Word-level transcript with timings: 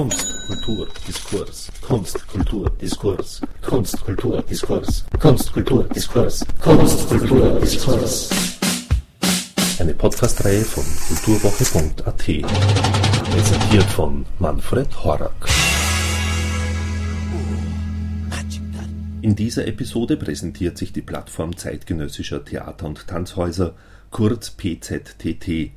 Kunst, 0.00 0.34
Kultur, 0.46 0.88
Diskurs. 1.06 1.70
Kunst, 1.82 2.26
Kultur, 2.26 2.70
Diskurs. 2.80 3.42
Kunst, 3.60 4.02
Kultur, 4.02 4.42
Diskurs. 4.48 5.04
Kunst, 5.18 5.52
Kultur, 5.52 5.84
Diskurs. 5.84 6.46
Kunst, 6.58 7.06
Kultur, 7.06 7.60
Diskurs. 7.60 8.30
Eine 9.78 9.92
Podcast-Reihe 9.92 10.64
von 10.64 10.84
kulturwoche.at. 11.06 12.16
Präsentiert 12.16 13.90
von 13.90 14.24
Manfred 14.38 14.88
Horak. 15.04 15.46
In 19.20 19.36
dieser 19.36 19.66
Episode 19.66 20.16
präsentiert 20.16 20.78
sich 20.78 20.94
die 20.94 21.02
Plattform 21.02 21.58
zeitgenössischer 21.58 22.42
Theater- 22.42 22.86
und 22.86 23.06
Tanzhäuser, 23.06 23.74
kurz 24.10 24.50
PZTT, 24.52 25.72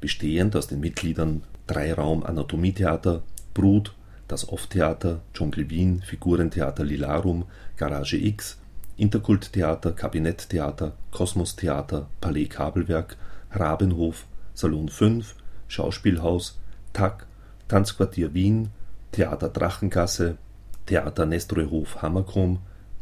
bestehend 0.00 0.56
aus 0.56 0.66
den 0.66 0.80
Mitgliedern 0.80 1.44
Dreiraum 1.68 2.26
Anatomietheater, 2.26 3.22
Brut, 3.54 3.94
das 4.28 4.48
Off-Theater, 4.48 5.20
Dschungel 5.34 5.68
Wien, 5.70 6.02
Figurentheater 6.02 6.84
Lilarum, 6.84 7.44
Garage 7.76 8.16
X, 8.16 8.58
Interkulttheater, 8.96 9.92
Kabinetttheater, 9.92 10.92
Kosmos-Theater, 11.10 12.06
Palais 12.20 12.46
Kabelwerk, 12.46 13.16
Rabenhof, 13.50 14.26
Salon 14.54 14.88
5, 14.88 15.34
Schauspielhaus, 15.68 16.58
TAC, 16.92 17.26
Tanzquartier 17.68 18.34
Wien, 18.34 18.70
Theater 19.12 19.48
Drachengasse, 19.48 20.36
Theater 20.86 21.26
Nestroyhof 21.26 22.02
Hammerkrumm, 22.02 22.58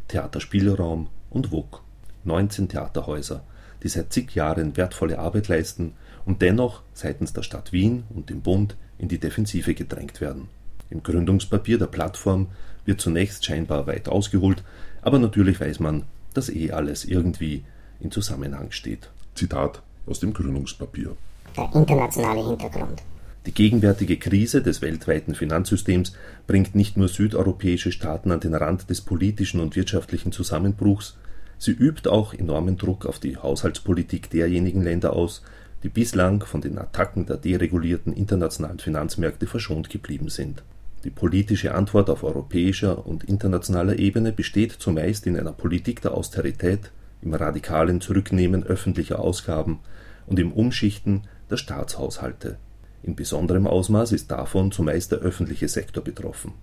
Theater 0.07 0.39
Spielraum 0.39 1.07
und 1.29 1.51
WUK. 1.51 1.83
19 2.23 2.69
Theaterhäuser, 2.69 3.43
die 3.83 3.89
seit 3.89 4.13
zig 4.13 4.35
Jahren 4.35 4.77
wertvolle 4.77 5.19
Arbeit 5.19 5.47
leisten 5.47 5.93
und 6.25 6.41
dennoch 6.41 6.83
seitens 6.93 7.33
der 7.33 7.43
Stadt 7.43 7.71
Wien 7.71 8.03
und 8.13 8.29
dem 8.29 8.41
Bund 8.41 8.75
in 8.97 9.07
die 9.07 9.19
Defensive 9.19 9.73
gedrängt 9.73 10.21
werden. 10.21 10.47
Im 10.89 11.03
Gründungspapier 11.03 11.77
der 11.77 11.87
Plattform 11.87 12.47
wird 12.85 13.01
zunächst 13.01 13.45
scheinbar 13.45 13.87
weit 13.87 14.09
ausgeholt, 14.09 14.63
aber 15.01 15.19
natürlich 15.19 15.59
weiß 15.59 15.79
man, 15.79 16.03
dass 16.33 16.49
eh 16.49 16.71
alles 16.71 17.05
irgendwie 17.05 17.63
in 17.99 18.11
Zusammenhang 18.11 18.71
steht. 18.71 19.09
Zitat 19.35 19.81
aus 20.05 20.19
dem 20.19 20.33
Gründungspapier. 20.33 21.15
Der 21.55 21.69
internationale 21.73 22.47
Hintergrund. 22.47 23.01
Die 23.45 23.53
gegenwärtige 23.53 24.17
Krise 24.17 24.61
des 24.61 24.81
weltweiten 24.81 25.33
Finanzsystems 25.33 26.13
bringt 26.45 26.75
nicht 26.75 26.97
nur 26.97 27.07
südeuropäische 27.07 27.91
Staaten 27.91 28.31
an 28.31 28.41
den 28.41 28.53
Rand 28.53 28.89
des 28.89 29.01
politischen 29.01 29.59
und 29.59 29.75
wirtschaftlichen 29.75 30.31
Zusammenbruchs, 30.31 31.17
sie 31.59 31.71
übt 31.71 32.09
auch 32.09 32.33
enormen 32.33 32.77
Druck 32.77 33.05
auf 33.05 33.19
die 33.19 33.37
Haushaltspolitik 33.37 34.31
derjenigen 34.31 34.81
Länder 34.81 35.13
aus, 35.13 35.43
die 35.83 35.89
bislang 35.89 36.43
von 36.43 36.61
den 36.61 36.79
Attacken 36.79 37.27
der 37.27 37.37
deregulierten 37.37 38.13
internationalen 38.13 38.79
Finanzmärkte 38.79 39.45
verschont 39.45 39.89
geblieben 39.91 40.29
sind. 40.29 40.63
Die 41.03 41.09
politische 41.09 41.75
Antwort 41.75 42.09
auf 42.09 42.23
europäischer 42.23 43.05
und 43.05 43.23
internationaler 43.23 43.99
Ebene 43.99 44.33
besteht 44.33 44.73
zumeist 44.73 45.27
in 45.27 45.37
einer 45.37 45.53
Politik 45.53 46.01
der 46.01 46.13
Austerität, 46.13 46.91
im 47.21 47.33
radikalen 47.33 48.01
Zurücknehmen 48.01 48.63
öffentlicher 48.63 49.19
Ausgaben 49.19 49.79
und 50.25 50.39
im 50.39 50.51
Umschichten 50.51 51.23
der 51.49 51.57
Staatshaushalte. 51.57 52.57
In 53.03 53.15
besonderem 53.15 53.65
Ausmaß 53.65 54.11
ist 54.11 54.29
davon 54.31 54.71
zumeist 54.71 55.11
der 55.11 55.19
öffentliche 55.19 55.69
Sektor 55.69 56.03
betroffen. 56.03 56.53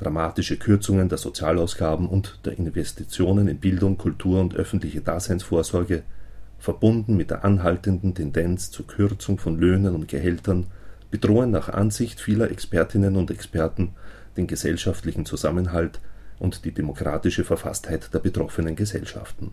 Dramatische 0.00 0.56
Kürzungen 0.56 1.10
der 1.10 1.18
Sozialausgaben 1.18 2.08
und 2.08 2.40
der 2.46 2.56
Investitionen 2.58 3.48
in 3.48 3.58
Bildung, 3.58 3.98
Kultur 3.98 4.40
und 4.40 4.54
öffentliche 4.54 5.02
Daseinsvorsorge 5.02 6.02
verbunden 6.58 7.16
mit 7.16 7.30
der 7.30 7.44
anhaltenden 7.44 8.14
Tendenz 8.14 8.70
zur 8.70 8.86
Kürzung 8.86 9.38
von 9.38 9.58
Löhnen 9.58 9.94
und 9.94 10.08
Gehältern, 10.08 10.68
bedrohen 11.10 11.50
nach 11.50 11.68
Ansicht 11.68 12.20
vieler 12.20 12.50
Expertinnen 12.50 13.16
und 13.16 13.30
Experten 13.30 13.90
den 14.38 14.46
gesellschaftlichen 14.46 15.26
Zusammenhalt 15.26 16.00
und 16.38 16.64
die 16.64 16.72
demokratische 16.72 17.44
Verfasstheit 17.44 18.14
der 18.14 18.20
betroffenen 18.20 18.76
Gesellschaften. 18.76 19.52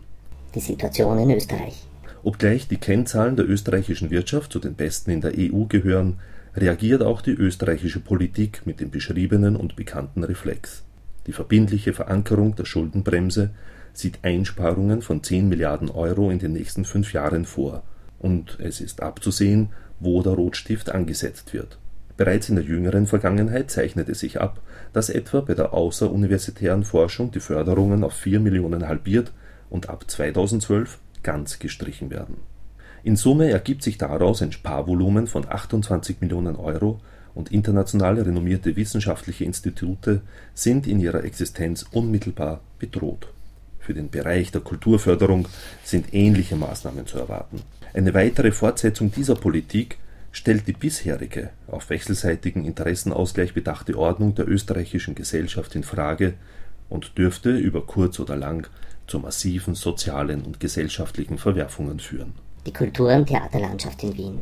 Die 0.54 0.60
Situation 0.60 1.18
in 1.18 1.30
Österreich. 1.32 1.86
Obgleich 2.22 2.68
die 2.68 2.78
Kennzahlen 2.78 3.36
der 3.36 3.48
österreichischen 3.48 4.10
Wirtschaft 4.10 4.52
zu 4.52 4.58
den 4.58 4.74
besten 4.74 5.10
in 5.10 5.20
der 5.20 5.32
EU 5.36 5.64
gehören, 5.68 6.18
reagiert 6.56 7.02
auch 7.02 7.20
die 7.20 7.32
österreichische 7.32 8.00
Politik 8.00 8.62
mit 8.64 8.80
dem 8.80 8.90
beschriebenen 8.90 9.56
und 9.56 9.76
bekannten 9.76 10.24
Reflex. 10.24 10.84
Die 11.26 11.32
verbindliche 11.32 11.92
Verankerung 11.92 12.56
der 12.56 12.64
Schuldenbremse 12.64 13.50
sieht 13.92 14.20
Einsparungen 14.22 15.02
von 15.02 15.22
10 15.22 15.48
Milliarden 15.48 15.90
Euro 15.90 16.30
in 16.30 16.38
den 16.38 16.52
nächsten 16.52 16.84
fünf 16.84 17.12
Jahren 17.12 17.44
vor, 17.44 17.82
und 18.18 18.58
es 18.60 18.80
ist 18.80 19.02
abzusehen, 19.02 19.70
wo 20.00 20.22
der 20.22 20.32
Rotstift 20.32 20.90
angesetzt 20.90 21.52
wird. 21.52 21.78
Bereits 22.16 22.48
in 22.48 22.56
der 22.56 22.64
jüngeren 22.64 23.06
Vergangenheit 23.06 23.70
zeichnete 23.70 24.14
sich 24.14 24.40
ab, 24.40 24.60
dass 24.92 25.08
etwa 25.08 25.40
bei 25.40 25.54
der 25.54 25.72
außeruniversitären 25.72 26.84
Forschung 26.84 27.30
die 27.30 27.40
Förderungen 27.40 28.02
auf 28.02 28.14
4 28.14 28.40
Millionen 28.40 28.88
halbiert 28.88 29.32
und 29.70 29.88
ab 29.88 30.04
2012 30.08 30.98
ganz 31.22 31.58
gestrichen 31.58 32.10
werden. 32.10 32.38
In 33.04 33.16
Summe 33.16 33.50
ergibt 33.50 33.82
sich 33.82 33.98
daraus 33.98 34.42
ein 34.42 34.52
Sparvolumen 34.52 35.26
von 35.26 35.48
28 35.48 36.20
Millionen 36.20 36.56
Euro 36.56 37.00
und 37.34 37.52
international 37.52 38.20
renommierte 38.20 38.74
wissenschaftliche 38.74 39.44
Institute 39.44 40.22
sind 40.54 40.86
in 40.86 40.98
ihrer 40.98 41.22
Existenz 41.24 41.86
unmittelbar 41.92 42.60
bedroht. 42.78 43.28
Für 43.78 43.94
den 43.94 44.10
Bereich 44.10 44.50
der 44.50 44.60
Kulturförderung 44.60 45.46
sind 45.84 46.12
ähnliche 46.12 46.56
Maßnahmen 46.56 47.06
zu 47.06 47.18
erwarten. 47.18 47.62
Eine 47.94 48.12
weitere 48.12 48.50
Fortsetzung 48.50 49.12
dieser 49.12 49.36
Politik 49.36 49.98
stellt 50.32 50.66
die 50.66 50.72
bisherige, 50.72 51.50
auf 51.68 51.88
wechselseitigen 51.90 52.64
Interessenausgleich 52.64 53.54
bedachte 53.54 53.96
Ordnung 53.96 54.34
der 54.34 54.48
österreichischen 54.48 55.14
Gesellschaft 55.14 55.74
in 55.74 55.84
Frage 55.84 56.34
und 56.88 57.16
dürfte 57.16 57.56
über 57.56 57.86
kurz 57.86 58.18
oder 58.20 58.36
lang 58.36 58.66
zu 59.06 59.20
massiven 59.20 59.74
sozialen 59.74 60.42
und 60.42 60.60
gesellschaftlichen 60.60 61.38
Verwerfungen 61.38 62.00
führen. 62.00 62.34
Die 62.66 62.72
Kultur- 62.72 63.14
und 63.14 63.26
Theaterlandschaft 63.26 64.02
in 64.02 64.16
Wien. 64.16 64.38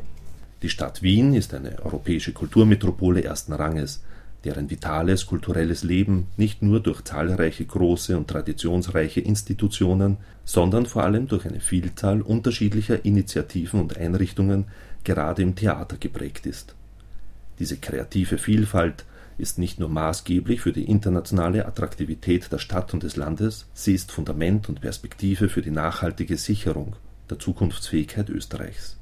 Die 0.62 0.68
Stadt 0.68 1.02
Wien 1.02 1.34
ist 1.34 1.54
eine 1.54 1.84
europäische 1.84 2.32
Kulturmetropole 2.32 3.22
ersten 3.22 3.52
Ranges 3.52 4.02
deren 4.46 4.70
vitales 4.70 5.26
kulturelles 5.26 5.82
Leben 5.82 6.28
nicht 6.36 6.62
nur 6.62 6.80
durch 6.80 7.02
zahlreiche 7.02 7.64
große 7.64 8.16
und 8.16 8.28
traditionsreiche 8.28 9.20
Institutionen, 9.20 10.18
sondern 10.44 10.86
vor 10.86 11.02
allem 11.02 11.26
durch 11.26 11.46
eine 11.46 11.58
Vielzahl 11.58 12.22
unterschiedlicher 12.22 13.04
Initiativen 13.04 13.80
und 13.80 13.96
Einrichtungen 13.96 14.66
gerade 15.02 15.42
im 15.42 15.56
Theater 15.56 15.96
geprägt 15.98 16.46
ist. 16.46 16.76
Diese 17.58 17.76
kreative 17.76 18.38
Vielfalt 18.38 19.04
ist 19.36 19.58
nicht 19.58 19.80
nur 19.80 19.88
maßgeblich 19.88 20.60
für 20.60 20.72
die 20.72 20.84
internationale 20.84 21.66
Attraktivität 21.66 22.50
der 22.52 22.58
Stadt 22.58 22.94
und 22.94 23.02
des 23.02 23.16
Landes, 23.16 23.66
sie 23.74 23.94
ist 23.94 24.12
Fundament 24.12 24.68
und 24.68 24.80
Perspektive 24.80 25.48
für 25.48 25.60
die 25.60 25.72
nachhaltige 25.72 26.36
Sicherung 26.36 26.94
der 27.30 27.38
Zukunftsfähigkeit 27.38 28.28
Österreichs. 28.28 28.96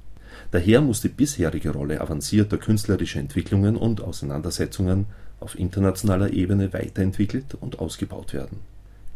Daher 0.51 0.81
muss 0.81 1.01
die 1.01 1.09
bisherige 1.09 1.71
Rolle 1.71 2.01
avancierter 2.01 2.59
künstlerischer 2.59 3.21
Entwicklungen 3.21 3.77
und 3.77 4.01
Auseinandersetzungen 4.01 5.07
auf 5.41 5.59
internationaler 5.59 6.33
Ebene 6.33 6.73
weiterentwickelt 6.73 7.57
und 7.61 7.79
ausgebaut 7.79 8.33
werden. 8.33 8.59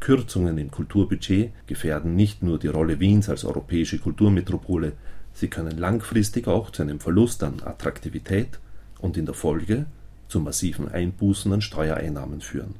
Kürzungen 0.00 0.58
im 0.58 0.70
Kulturbudget 0.70 1.50
gefährden 1.66 2.14
nicht 2.14 2.42
nur 2.42 2.58
die 2.58 2.68
Rolle 2.68 3.00
Wiens 3.00 3.28
als 3.28 3.44
europäische 3.44 3.98
Kulturmetropole, 3.98 4.92
sie 5.32 5.48
können 5.48 5.76
langfristig 5.76 6.46
auch 6.46 6.70
zu 6.70 6.82
einem 6.82 7.00
Verlust 7.00 7.42
an 7.42 7.62
Attraktivität 7.64 8.60
und 9.00 9.16
in 9.16 9.26
der 9.26 9.34
Folge 9.34 9.86
zu 10.28 10.40
massiven 10.40 10.88
Einbußen 10.88 11.52
an 11.52 11.62
Steuereinnahmen 11.62 12.40
führen. 12.40 12.76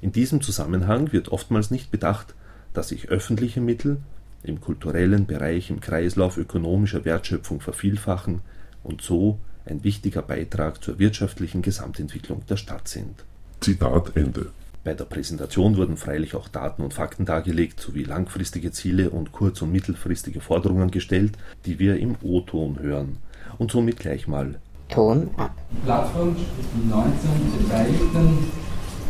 In 0.00 0.12
diesem 0.12 0.40
Zusammenhang 0.40 1.12
wird 1.12 1.30
oftmals 1.30 1.70
nicht 1.70 1.90
bedacht, 1.90 2.34
dass 2.74 2.88
sich 2.88 3.08
öffentliche 3.08 3.60
Mittel 3.60 3.98
im 4.46 4.60
kulturellen 4.60 5.26
Bereich 5.26 5.70
im 5.70 5.80
Kreislauf 5.80 6.36
ökonomischer 6.36 7.04
Wertschöpfung 7.04 7.60
vervielfachen 7.60 8.40
und 8.82 9.02
so 9.02 9.38
ein 9.64 9.82
wichtiger 9.84 10.22
Beitrag 10.22 10.82
zur 10.82 10.98
wirtschaftlichen 10.98 11.62
Gesamtentwicklung 11.62 12.42
der 12.48 12.56
Stadt 12.56 12.88
sind. 12.88 13.24
Zitat 13.60 14.16
Ende. 14.16 14.50
Bei 14.84 14.94
der 14.94 15.04
Präsentation 15.04 15.76
wurden 15.76 15.96
freilich 15.96 16.36
auch 16.36 16.46
Daten 16.46 16.82
und 16.82 16.94
Fakten 16.94 17.24
dargelegt 17.24 17.80
sowie 17.80 18.04
langfristige 18.04 18.70
Ziele 18.70 19.10
und 19.10 19.32
kurz- 19.32 19.60
und 19.62 19.72
mittelfristige 19.72 20.40
Forderungen 20.40 20.92
gestellt, 20.92 21.32
die 21.64 21.80
wir 21.80 21.96
im 21.96 22.14
O-Ton 22.22 22.78
hören. 22.78 23.16
Und 23.58 23.72
somit 23.72 23.98
gleich 23.98 24.28
mal 24.28 24.60
Ton 24.88 25.30
ab. 25.36 25.50
Spricht 25.82 26.46
die 26.74 26.88
19 26.88 27.10
beteiligten 27.58 28.38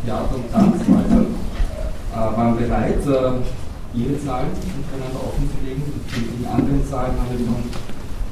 Theater- 0.03 0.35
und 0.35 0.51
Tanzhäuser 0.51 1.25
äh, 2.11 2.15
waren 2.15 2.57
bereit, 2.57 3.05
äh, 3.05 3.66
ihre 3.93 4.19
Zahlen 4.19 4.51
miteinander 4.51 5.23
offenzulegen. 5.23 5.83
In 5.83 6.45
anderen 6.45 6.85
Zahlen 6.87 7.15
haben 7.15 7.31
wir 7.31 7.39
schon 7.39 7.63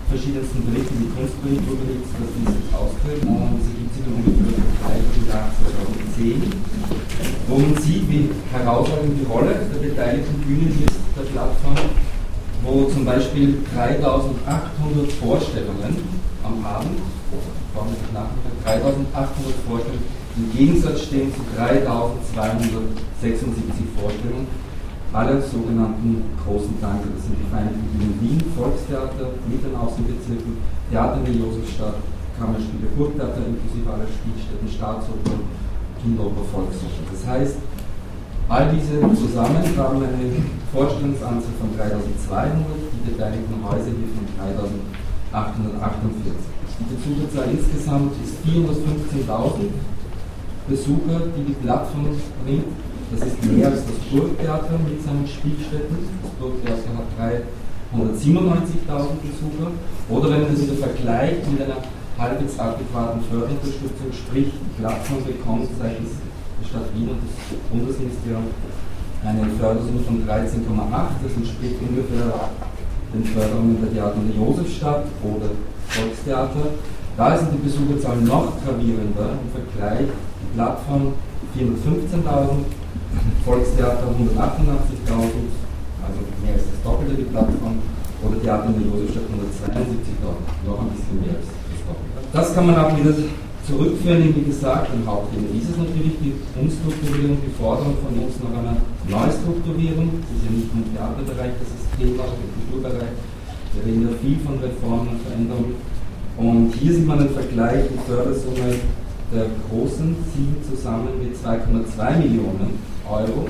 verschiedensten 0.09 0.65
Berichten, 0.67 0.99
wie 1.01 1.09
Kunstbericht 1.15 1.63
überlegt, 1.65 2.05
dass 2.13 2.29
die 2.35 2.45
sich 2.45 2.69
ausdrücken 2.75 3.25
und 3.25 3.57
es 3.57 3.65
ergibt 3.73 3.89
sich 3.95 4.05
ungefähr 4.05 5.01
im 5.01 5.25
Jahr 5.25 5.49
2010, 6.13 6.45
wo 7.47 7.57
man 7.57 7.73
sieht, 7.81 8.05
wie 8.09 8.29
herausragend 8.53 9.17
die 9.17 9.25
Rolle 9.25 9.65
der 9.65 9.81
beteiligten 9.81 10.37
Bühnen 10.45 10.77
ist, 10.85 11.01
der 11.17 11.25
Plattform, 11.33 11.89
wo 12.61 12.85
zum 12.91 13.03
Beispiel 13.05 13.63
3800 13.73 15.11
Vorstellungen 15.17 15.97
am 16.43 16.63
Abend, 16.63 16.99
vormittag 17.73 18.13
Nachmittag, 18.13 18.85
3800 18.85 19.57
Vorstellungen 19.65 20.05
im 20.37 20.51
Gegensatz 20.51 21.07
stehen 21.07 21.31
zu 21.33 21.39
3276 21.55 23.87
Vorstellungen 23.95 24.51
aller 25.13 25.41
sogenannten 25.41 26.23
großen 26.43 26.81
Tanker. 26.81 27.09
Das 27.13 27.25
sind 27.25 27.37
die 27.37 27.49
Vereinigten 27.49 28.17
Wien, 28.21 28.41
Volkstheater 28.55 29.29
mit 29.47 29.63
den 29.63 29.75
Außenbezirken, 29.75 30.57
Theater 30.89 31.17
in 31.21 31.25
der 31.25 31.35
Josefstadt, 31.35 31.97
Kammerspiele, 32.39 32.87
Burgtheater 32.97 33.45
inklusive 33.47 33.87
aller 33.87 34.07
Spielstätten, 34.07 34.67
Staatsoper, 34.67 35.39
Kinderoper, 36.01 36.43
Volksoper. 36.51 37.03
Das 37.11 37.25
heißt, 37.25 37.57
all 38.49 38.69
diese 38.75 38.99
zusammen 39.15 39.63
haben 39.77 40.03
eine 40.03 40.43
Vorstellungsanzahl 40.73 41.55
von 41.57 41.69
3200, 41.77 42.67
die 42.91 43.03
beteiligten 43.09 43.63
Häuser 43.63 43.91
hier 43.95 44.11
von 44.11 44.27
3848. 44.35 46.51
Die 46.75 46.91
Besucherzahl 46.91 47.55
insgesamt 47.55 48.11
ist 48.19 48.35
415.000 48.43 49.71
Besucher, 50.67 51.31
die 51.37 51.43
die 51.43 51.53
Plattform 51.63 52.07
bringt. 52.43 52.65
Das 53.11 53.21
ist 53.27 53.37
mehr 53.45 53.67
als 53.67 53.85
das 53.85 53.99
Burgtheater 54.09 54.79
mit 54.81 54.97
seinen 55.05 55.27
Spielstätten. 55.27 55.97
Das 56.23 56.31
Burgtheater 56.41 56.89
hat 56.97 57.09
397.000 57.93 59.21
Besucher. 59.21 59.69
Oder 60.09 60.31
wenn 60.31 60.41
man 60.41 60.51
das 60.51 60.61
wieder 60.61 60.77
vergleicht 60.81 61.45
mit 61.51 61.61
einer 61.61 61.77
halbwegs 62.17 62.57
adäquaten 62.57 63.21
Förderunterstützung, 63.29 64.09
sprich 64.11 64.49
Plattform 64.79 65.23
bekommt 65.23 65.69
seitens 65.77 66.17
der 66.59 66.65
Stadt 66.65 66.89
Wien 66.95 67.09
und 67.13 67.21
des 67.21 67.33
Bundesministeriums 67.69 68.51
eine 69.25 69.45
Fördersumme 69.57 70.01
von 70.05 70.25
13,8. 70.25 71.21
Das 71.21 71.33
entspricht 71.35 71.77
ungefähr 71.81 72.49
den 73.13 73.23
Förderungen 73.25 73.77
der 73.81 73.91
Theater 73.93 74.17
in 74.17 74.33
der 74.33 74.37
Josefstadt 74.37 75.05
oder 75.23 75.49
Volkstheater. 75.87 76.65
Da 77.17 77.37
sind 77.37 77.53
die 77.53 77.63
Besucherzahlen 77.63 78.25
noch 78.25 78.53
gravierender 78.63 79.37
im 79.39 79.49
Vergleich. 79.53 80.09
Die 80.09 80.55
Plattform 80.55 81.13
415.000, 81.55 82.65
Volkstheater 83.45 84.09
188.000, 84.09 85.53
also 86.01 86.19
mehr 86.41 86.53
als 86.57 86.65
das 86.65 86.79
Doppelte 86.83 87.13
die 87.15 87.29
Plattform, 87.29 87.77
oder 88.23 88.41
Theater 88.41 88.73
in 88.73 88.81
der 88.81 88.87
Josefstadt 88.89 89.29
172.000, 89.29 90.65
noch 90.65 90.81
ein 90.81 90.91
bisschen 90.97 91.17
mehr 91.21 91.37
als 91.37 91.47
das 91.49 91.81
Doppelte. 91.85 92.17
Das 92.33 92.47
kann 92.55 92.65
man 92.67 92.75
auch 92.81 92.91
wieder 92.97 93.13
zurückführen, 93.65 94.33
wie 94.35 94.45
gesagt, 94.45 94.93
im 94.93 95.05
Hauptthema 95.05 95.49
ist 95.57 95.69
es 95.69 95.77
natürlich 95.77 96.13
die 96.21 96.33
Umstrukturierung, 96.53 97.37
die 97.41 97.53
Forderung 97.57 97.97
von 97.97 98.13
uns 98.13 98.37
nach 98.37 98.53
einer 98.53 98.77
Neustrukturierung. 99.09 100.21
Das 100.21 100.29
ist 100.37 100.45
ja 100.45 100.51
nicht 100.53 100.69
nur 100.69 100.85
im 100.85 100.89
Theaterbereich, 100.93 101.53
das 101.57 101.69
ist 101.73 101.89
Thema, 101.97 102.29
im 102.29 102.49
Kulturbereich. 102.53 103.13
Wir 103.73 103.81
reden 103.85 104.05
ja 104.05 104.13
viel 104.21 104.37
von 104.45 104.61
Reformen 104.61 105.17
und 105.17 105.21
Veränderungen. 105.25 105.75
Und 106.37 106.73
hier 106.75 106.93
sieht 106.93 107.07
man 107.07 107.19
einen 107.19 107.33
Vergleich 107.33 107.89
die 107.89 108.01
Fördersumme 108.05 108.77
der 109.33 109.47
großen 109.69 110.15
sieben 110.29 110.57
zusammen 110.61 111.17
mit 111.17 111.33
2,2 111.33 112.17
Millionen 112.21 112.77
Euro 113.09 113.47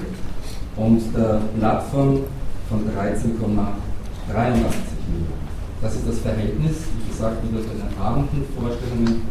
und 0.77 1.01
der 1.15 1.41
Plattform 1.59 2.21
von 2.69 2.79
13,83 2.79 3.37
Millionen. 3.37 3.75
Das 5.81 5.95
ist 5.95 6.07
das 6.07 6.19
Verhältnis, 6.19 6.89
wie 6.97 7.11
gesagt, 7.11 7.43
wieder 7.43 7.61
bei 7.61 7.73
den 7.73 7.97
Abendvorstellungen 8.01 9.21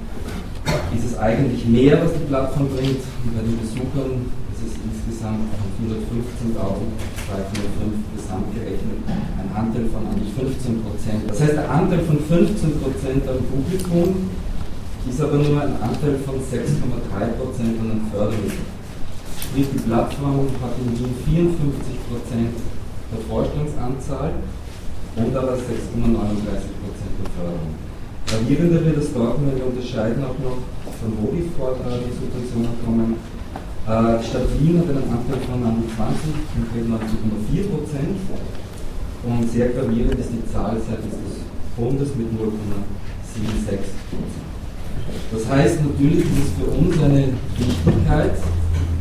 ist 0.95 1.05
es 1.05 1.19
eigentlich 1.19 1.67
mehr, 1.67 2.03
was 2.03 2.13
die 2.15 2.25
Plattform 2.27 2.69
bringt 2.69 3.03
und 3.25 3.35
bei 3.35 3.43
den 3.43 3.59
Besuchern 3.59 4.31
ist 4.55 4.63
es 4.63 4.75
insgesamt 4.79 5.51
von 5.51 5.69
415.000 5.83 7.15
205 7.27 8.15
gesamt 8.17 8.55
gerechnet 8.55 9.01
ein 9.09 9.51
Anteil 9.55 9.87
von 9.89 10.07
eigentlich 10.07 10.33
15 10.35 10.83
Prozent. 10.83 11.23
Das 11.29 11.41
heißt, 11.41 11.55
der 11.55 11.71
Anteil 11.71 12.01
von 12.01 12.19
15 12.19 12.81
Prozent 12.81 13.23
am 13.29 13.41
Publikum 13.45 14.31
ist 15.09 15.21
aber 15.21 15.37
nur 15.37 15.61
ein 15.61 15.75
Anteil 15.81 16.17
von 16.25 16.37
6,3 16.37 17.37
Prozent 17.39 17.81
an 17.81 17.89
den 17.89 18.03
Fördermitteln. 18.11 18.84
Sprich, 19.55 19.71
die 19.71 19.87
Plattform 19.87 20.51
hat 20.59 20.75
in 20.83 20.91
Wien 20.99 21.15
54 21.31 22.11
Prozent 22.11 22.59
der 22.59 23.23
Vorstellungsanzahl 23.23 24.35
und 25.15 25.31
aber 25.31 25.55
6,39 25.55 26.75
Prozent 26.83 27.15
der 27.23 27.31
Förderung. 27.39 27.71
Gravierender 28.27 28.83
wird 28.83 28.99
es 28.99 29.15
dort, 29.15 29.39
wenn 29.39 29.55
wir 29.55 29.71
unterscheiden 29.71 30.27
auch 30.27 30.35
noch, 30.43 30.59
von 30.99 31.11
wo 31.23 31.31
die, 31.31 31.47
die 31.47 32.15
Subventionen 32.19 32.75
kommen. 32.83 33.15
Äh, 33.15 34.19
die 34.19 34.27
Stadt 34.27 34.51
Wien 34.59 34.83
hat 34.83 34.91
einen 34.91 35.07
Anteil 35.07 35.39
von 35.47 35.63
20, 35.63 36.35
konkret 36.51 36.91
19,4 36.91 37.71
Prozent. 37.71 38.19
Und 39.23 39.47
sehr 39.55 39.71
gravierend 39.71 40.19
ist 40.19 40.35
die 40.35 40.43
Zahl 40.51 40.83
seitens 40.83 41.15
des 41.15 41.47
Bundes 41.79 42.11
mit 42.19 42.27
0,76 42.35 43.71
Prozent. 43.71 44.35
Das 45.31 45.47
heißt, 45.47 45.79
natürlich 45.79 46.27
ist 46.27 46.43
es 46.43 46.51
für 46.59 46.75
uns 46.75 46.99
eine 46.99 47.39
Wichtigkeit, 47.55 48.35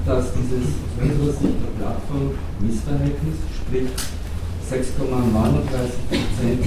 dass 0.05 0.35
dieses 0.35 0.67
aus 0.67 0.99
unserer 0.99 1.31
Sicht 1.31 1.59
der 1.63 1.73
Plattform 1.79 2.35
Missverhältnis, 2.59 3.39
sprich 3.55 3.87
6,39 4.67 4.99
Prozent 6.11 6.63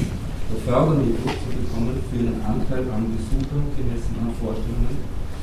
der 0.48 0.58
Fördermittel 0.64 1.20
zu 1.20 1.48
bekommen 1.52 2.00
für 2.08 2.22
den 2.22 2.40
Anteil 2.40 2.84
an 2.88 3.12
Besuchern 3.12 3.66
gemessen 3.76 4.14
an 4.24 4.32
Vorstellungen. 4.40 4.96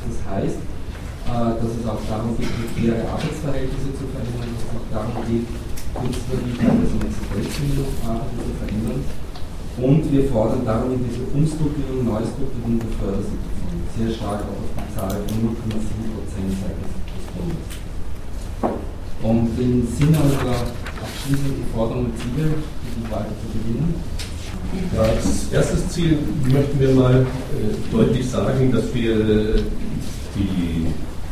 Das 0.09 0.17
heißt, 0.25 0.57
äh, 0.57 1.53
dass 1.53 1.71
es 1.75 1.85
auch 1.85 2.01
darum 2.09 2.33
geht, 2.33 2.49
faire 2.49 3.05
Arbeitsverhältnisse 3.13 3.93
zu 3.93 4.05
verändern, 4.09 4.57
dass 4.57 4.63
es 4.63 4.73
auch 4.73 4.87
darum 4.89 5.13
geht, 5.29 5.45
Künstler, 5.93 6.41
die 6.41 6.57
teilweise 6.57 6.97
in 6.97 7.05
Existenzminimum 7.05 7.93
arbeiten, 8.01 8.37
zu 8.41 8.53
verändern. 8.57 9.01
Und 9.77 10.01
wir 10.09 10.23
fordern 10.33 10.65
darum 10.65 10.97
in 10.97 11.05
diese 11.05 11.25
Umstrukturierung, 11.29 12.09
Neustrukturierung 12.09 12.81
der 12.81 12.93
Fördersituation 12.97 13.77
sehr 13.93 14.09
stark 14.09 14.41
auf 14.49 14.65
die 14.73 14.89
Zahl 14.97 15.17
von 15.29 15.37
0,7 15.53 16.09
Prozent 16.13 16.49
seitens 16.57 17.02
Und 19.21 19.49
im 19.57 19.87
Sinne 19.87 20.17
unserer 20.19 20.63
abschließenden 21.01 21.63
Forderungen 21.73 22.05
und 22.07 22.17
Ziele, 22.19 22.49
die 22.51 23.11
weiter 23.11 23.31
zu 23.41 23.47
gewinnen, 23.57 23.95
ja, 24.95 25.01
als 25.01 25.51
erstes 25.51 25.87
Ziel 25.89 26.17
möchten 26.51 26.79
wir 26.79 26.89
mal 26.89 27.21
äh, 27.21 27.95
deutlich 27.95 28.27
sagen, 28.29 28.71
dass 28.71 28.93
wir 28.93 29.11
äh, 29.11 29.61
die 30.35 30.87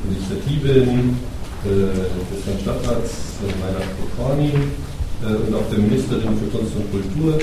Initiativen 0.08 1.18
äh, 1.66 1.70
des 1.70 2.46
Herrn 2.46 2.60
Stadtrats 2.62 3.12
äh, 3.42 3.54
Meiner 3.60 3.82
Pokorny 4.00 4.52
äh, 5.24 5.48
und 5.48 5.56
auch 5.56 5.70
der 5.70 5.80
Ministerin 5.80 6.38
für 6.38 6.58
Kunst 6.58 6.76
und 6.76 6.92
Kultur 6.92 7.40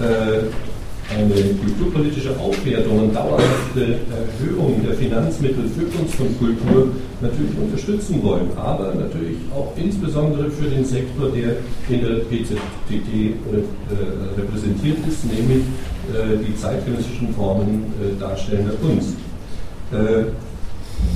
äh, 0.00 0.48
eine 1.10 1.34
kulturpolitische 1.34 2.38
Aufwertung 2.38 2.98
und 2.98 3.14
dauerhafte 3.14 3.98
Erhöhung 4.10 4.82
der 4.86 4.94
Finanzmittel 4.94 5.64
für 5.68 5.84
Kunst 5.86 6.18
und 6.20 6.38
Kultur 6.38 6.88
natürlich 7.20 7.56
unterstützen 7.60 8.22
wollen, 8.22 8.48
aber 8.56 8.94
natürlich 8.94 9.38
auch 9.54 9.72
insbesondere 9.76 10.50
für 10.50 10.68
den 10.68 10.84
Sektor, 10.84 11.30
der 11.30 11.56
in 11.88 12.00
der 12.02 12.24
PZTT 12.24 12.90
äh, 12.90 14.40
repräsentiert 14.40 14.98
ist, 15.08 15.24
nämlich 15.26 15.62
äh, 16.12 16.38
die 16.46 16.56
zeitgenössischen 16.56 17.34
Formen 17.34 17.92
äh, 18.00 18.18
darstellender 18.18 18.74
Kunst. 18.82 19.16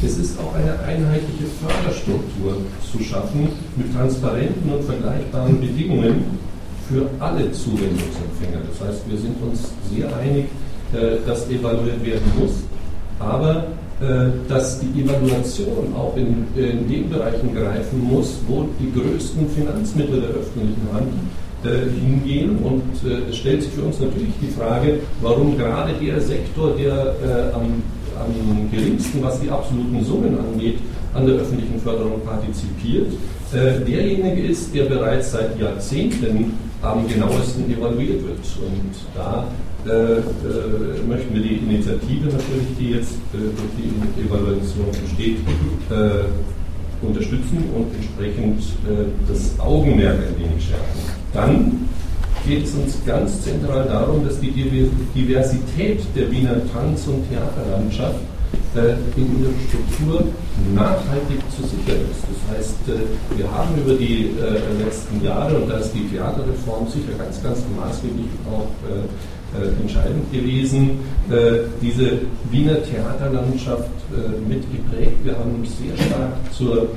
Es 0.04 0.18
ist 0.18 0.38
auch 0.38 0.54
eine 0.54 0.78
einheitliche 0.80 1.46
Förderstruktur 1.64 2.58
zu 2.92 3.02
schaffen 3.02 3.48
mit 3.74 3.94
transparenten 3.94 4.70
und 4.70 4.84
vergleichbaren 4.84 5.58
Bedingungen 5.58 6.38
für 6.88 7.08
alle 7.20 7.50
Zuwendungsempfänger. 7.52 8.62
Das 8.70 8.88
heißt, 8.88 9.02
wir 9.08 9.18
sind 9.18 9.36
uns 9.42 9.72
sehr 9.92 10.06
einig, 10.16 10.46
äh, 10.92 11.18
dass 11.26 11.48
evaluiert 11.50 12.04
werden 12.04 12.32
muss, 12.38 12.62
aber 13.18 13.64
äh, 14.00 14.30
dass 14.48 14.80
die 14.80 15.02
Evaluation 15.02 15.92
auch 15.96 16.16
in, 16.16 16.46
in 16.54 16.88
den 16.88 17.10
Bereichen 17.10 17.54
greifen 17.54 18.04
muss, 18.04 18.38
wo 18.46 18.68
die 18.78 18.92
größten 18.92 19.48
Finanzmittel 19.48 20.20
der 20.20 20.30
öffentlichen 20.30 20.88
Hand 20.92 21.08
äh, 21.64 21.90
hingehen. 21.90 22.58
Und 22.58 22.82
es 23.28 23.36
stellt 23.36 23.62
sich 23.62 23.72
für 23.72 23.82
uns 23.82 23.98
natürlich 23.98 24.32
die 24.40 24.48
Frage, 24.48 25.00
warum 25.22 25.56
gerade 25.58 25.92
der 25.94 26.20
Sektor, 26.20 26.74
der 26.76 27.16
am, 27.54 27.82
am 28.20 28.70
geringsten, 28.70 29.22
was 29.22 29.40
die 29.40 29.50
absoluten 29.50 30.04
Summen 30.04 30.36
angeht, 30.38 30.78
an 31.14 31.26
der 31.26 31.36
öffentlichen 31.36 31.80
Förderung 31.80 32.20
partizipiert, 32.24 33.12
derjenige 33.52 34.42
ist, 34.42 34.74
der 34.74 34.84
bereits 34.84 35.32
seit 35.32 35.58
Jahrzehnten 35.58 36.52
am 36.82 37.06
genauesten 37.08 37.70
evaluiert 37.70 38.22
wird. 38.24 38.38
Und 38.38 38.94
da 39.14 39.46
äh, 39.86 40.18
äh, 40.18 40.22
möchten 41.06 41.34
wir 41.34 41.42
die 41.42 41.56
Initiative 41.56 42.26
natürlich, 42.26 42.68
die 42.78 42.90
jetzt 42.90 43.14
äh, 43.32 43.38
durch 43.38 43.72
die 43.78 44.20
Evaluation 44.26 44.86
entsteht, 45.00 45.38
äh, 45.90 47.04
unterstützen 47.04 47.64
und 47.74 47.94
entsprechend 47.94 48.60
äh, 48.60 49.04
das 49.28 49.58
Augenmerk 49.60 50.16
ein 50.16 50.42
wenig 50.42 50.64
schärfen. 50.64 51.00
Dann 51.32 51.88
geht 52.46 52.64
es 52.64 52.74
uns 52.74 52.98
ganz 53.04 53.42
zentral 53.42 53.86
darum, 53.86 54.24
dass 54.24 54.38
die 54.40 54.50
Diversität 54.50 56.00
der 56.14 56.30
Wiener 56.30 56.56
Tanz- 56.72 57.06
und 57.06 57.28
Theaterlandschaft 57.28 58.20
äh, 58.76 58.92
in 59.16 59.40
ihrer 59.40 59.52
Struktur 59.68 60.24
nachhaltig 60.74 61.40
zu 61.54 61.62
sichern 61.62 62.02
ist. 62.10 62.22
Das 62.28 62.58
heißt, 62.58 62.88
äh, 62.88 63.38
wir 63.38 63.50
haben 63.50 63.74
über 63.76 63.94
die 63.94 64.30
äh, 64.38 64.84
letzten 64.84 65.24
Jahre, 65.24 65.56
und 65.56 65.68
da 65.68 65.78
ist 65.78 65.92
die 65.92 66.06
Theaterreform 66.08 66.86
sicher 66.88 67.16
ganz, 67.18 67.42
ganz 67.42 67.60
maßgeblich 67.76 68.26
auch 68.50 68.68
entscheidend 69.80 70.30
gewesen, 70.32 70.98
diese 71.80 72.18
Wiener 72.50 72.82
Theaterlandschaft 72.82 73.88
mitgeprägt. 74.46 75.24
Wir 75.24 75.32
haben 75.32 75.64
sehr 75.64 75.96
stark 76.04 76.32
zur 76.52 76.88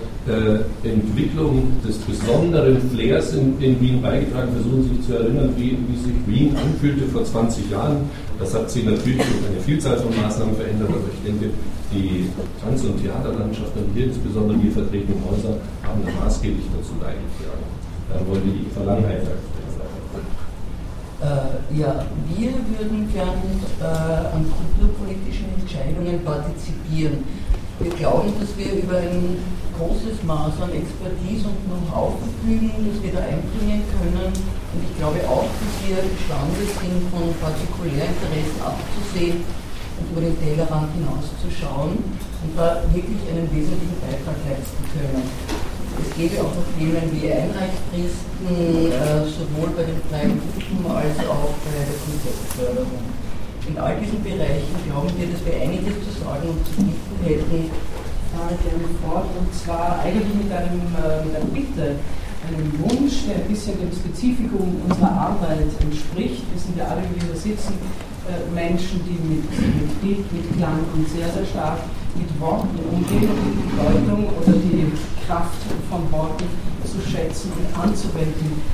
Entwicklung 0.83 1.71
des 1.85 1.97
besonderen 1.97 2.77
Flairs 2.91 3.33
in, 3.33 3.59
in, 3.61 3.79
Wien 3.81 4.01
beigetragen. 4.01 4.51
Versuchen 4.53 4.83
Sie 4.83 4.95
sich 4.95 5.07
zu 5.07 5.13
erinnern, 5.13 5.53
wie, 5.57 5.77
wie 5.87 5.97
sich 5.97 6.15
Wien 6.27 6.55
anfühlte 6.55 7.05
vor 7.07 7.23
20 7.23 7.69
Jahren. 7.69 8.09
Das 8.39 8.53
hat 8.53 8.69
sich 8.69 8.85
natürlich 8.85 9.17
durch 9.17 9.51
eine 9.51 9.59
Vielzahl 9.61 9.97
von 9.97 10.15
Maßnahmen 10.15 10.55
verändert, 10.55 10.89
aber 10.89 11.09
ich 11.11 11.23
denke, 11.25 11.49
die 11.91 12.29
Tanz- 12.61 12.83
und 12.83 13.01
Theaterlandschaft 13.01 13.75
und 13.75 13.89
hier 13.95 14.05
insbesondere 14.05 14.57
die 14.57 14.69
vertretenen 14.69 15.21
Häuser 15.25 15.57
haben 15.83 16.01
da 16.05 16.25
maßgeblich 16.25 16.65
dazu 16.77 16.93
beigetragen. 17.01 17.65
Da 18.09 18.15
wollte 18.27 18.47
die 18.47 18.69
Verlangenheit 18.73 19.23
äh, 21.21 21.77
ja, 21.77 22.05
wir 22.33 22.47
würden 22.47 23.11
gern 23.11 23.43
äh, 23.81 23.83
an 23.83 24.45
kulturpolitischen 24.47 25.47
Entscheidungen 25.59 26.23
partizipieren. 26.23 27.25
Wir 27.79 27.91
glauben, 27.95 28.33
dass 28.39 28.51
wir 28.59 28.75
über 28.75 28.97
ein 28.97 29.39
großes 29.79 30.19
Maß 30.27 30.59
an 30.59 30.75
Expertise 30.75 31.47
und 31.47 31.63
Know-how 31.63 32.19
verfügen, 32.19 32.75
das 32.83 32.99
wir 32.99 33.15
da 33.15 33.23
einbringen 33.23 33.87
können. 33.87 34.35
Und 34.35 34.79
ich 34.83 34.93
glaube 34.99 35.23
auch, 35.23 35.47
dass 35.47 35.73
wir 35.87 35.95
imstande 36.03 36.59
sind, 36.59 37.07
von 37.07 37.31
Partikularinteressen 37.39 38.59
abzusehen 38.59 39.47
und 39.95 40.05
über 40.11 40.27
den 40.27 40.35
Tellerrand 40.43 40.91
hinauszuschauen 40.91 42.03
und 42.03 42.51
da 42.59 42.83
wirklich 42.91 43.23
einen 43.31 43.47
wesentlichen 43.47 43.95
Beitrag 44.03 44.35
leisten 44.43 44.83
können. 44.91 45.23
Es 46.03 46.11
gäbe 46.19 46.43
auch 46.43 46.51
noch 46.51 46.67
Themen 46.75 47.07
wie 47.15 47.31
Einreichfristen, 47.31 48.91
äh, 48.91 49.23
sowohl 49.23 49.71
bei 49.71 49.87
den 49.87 50.03
freien 50.11 50.35
Gruppen 50.35 50.83
als 50.91 51.15
auch 51.23 51.55
bei 51.63 51.79
der 51.79 51.95
Konzeptförderung. 51.95 53.18
In 53.69 53.77
all 53.77 53.93
diesen 54.01 54.17
Bereichen 54.25 54.73
glauben 54.89 55.13
wir, 55.13 55.29
dass 55.29 55.45
wir 55.45 55.61
einiges 55.61 55.93
zu 56.01 56.09
sagen 56.25 56.49
und 56.49 56.65
zu 56.65 56.73
bieten 56.81 57.13
hätten. 57.21 57.69
Fahre 58.33 58.57
gerne 58.65 58.89
fort 59.05 59.29
und 59.37 59.45
zwar 59.53 60.01
eigentlich 60.01 60.33
mit 60.33 60.49
einem, 60.49 60.89
äh, 60.97 61.21
mit 61.21 61.37
einer 61.37 61.53
Bitte, 61.53 62.01
einem 62.49 62.65
Wunsch, 62.81 63.29
der 63.29 63.45
ein 63.45 63.47
bisschen 63.47 63.77
dem 63.77 63.93
Spezifikum 63.93 64.73
unserer 64.89 65.37
Arbeit 65.37 65.69
entspricht. 65.85 66.49
Wir 66.49 66.57
sind 66.57 66.81
ja 66.81 66.89
alle, 66.89 67.05
wie 67.13 67.21
wir 67.21 67.37
sitzen, 67.37 67.77
äh, 68.25 68.41
Menschen, 68.57 69.05
die 69.05 69.21
mit, 69.21 69.45
mit 69.45 70.01
Bild, 70.01 70.25
mit 70.33 70.49
Klang 70.57 70.81
und 70.97 71.05
sehr, 71.05 71.29
sehr 71.29 71.45
stark 71.45 71.77
mit 72.17 72.29
Worten 72.41 72.73
umgehen 72.89 73.29
und 73.29 73.53
die 73.53 73.69
Bedeutung 73.69 74.33
oder 74.33 74.53
die 74.65 74.89
Kraft 75.29 75.61
von 75.93 76.09
Worten 76.09 76.49
zu 76.89 76.97
schätzen 77.05 77.53
und 77.53 77.69
anzuwenden 77.77 78.65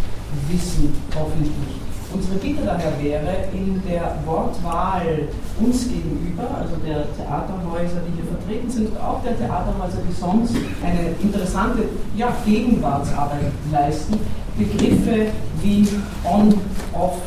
wissen, 0.48 0.96
hoffentlich. 1.12 1.84
Unsere 2.16 2.36
Bitte 2.36 2.64
daher 2.64 2.94
wäre, 3.02 3.50
in 3.52 3.82
der 3.86 4.16
Wortwahl 4.26 5.28
uns 5.60 5.90
gegenüber, 5.90 6.48
also 6.58 6.76
der 6.78 7.04
Theaterhäuser, 7.14 8.00
die 8.08 8.16
hier 8.16 8.32
vertreten 8.32 8.70
sind, 8.70 8.92
und 8.92 8.98
auch 9.02 9.22
der 9.22 9.38
Theaterhäuser, 9.38 10.00
die 10.08 10.14
sonst 10.14 10.56
eine 10.82 11.12
interessante 11.22 11.84
ja, 12.16 12.32
Gegenwartsarbeit 12.46 13.52
leisten, 13.70 14.18
Begriffe 14.58 15.28
wie 15.62 15.86
on, 16.24 16.54
off, 16.94 17.20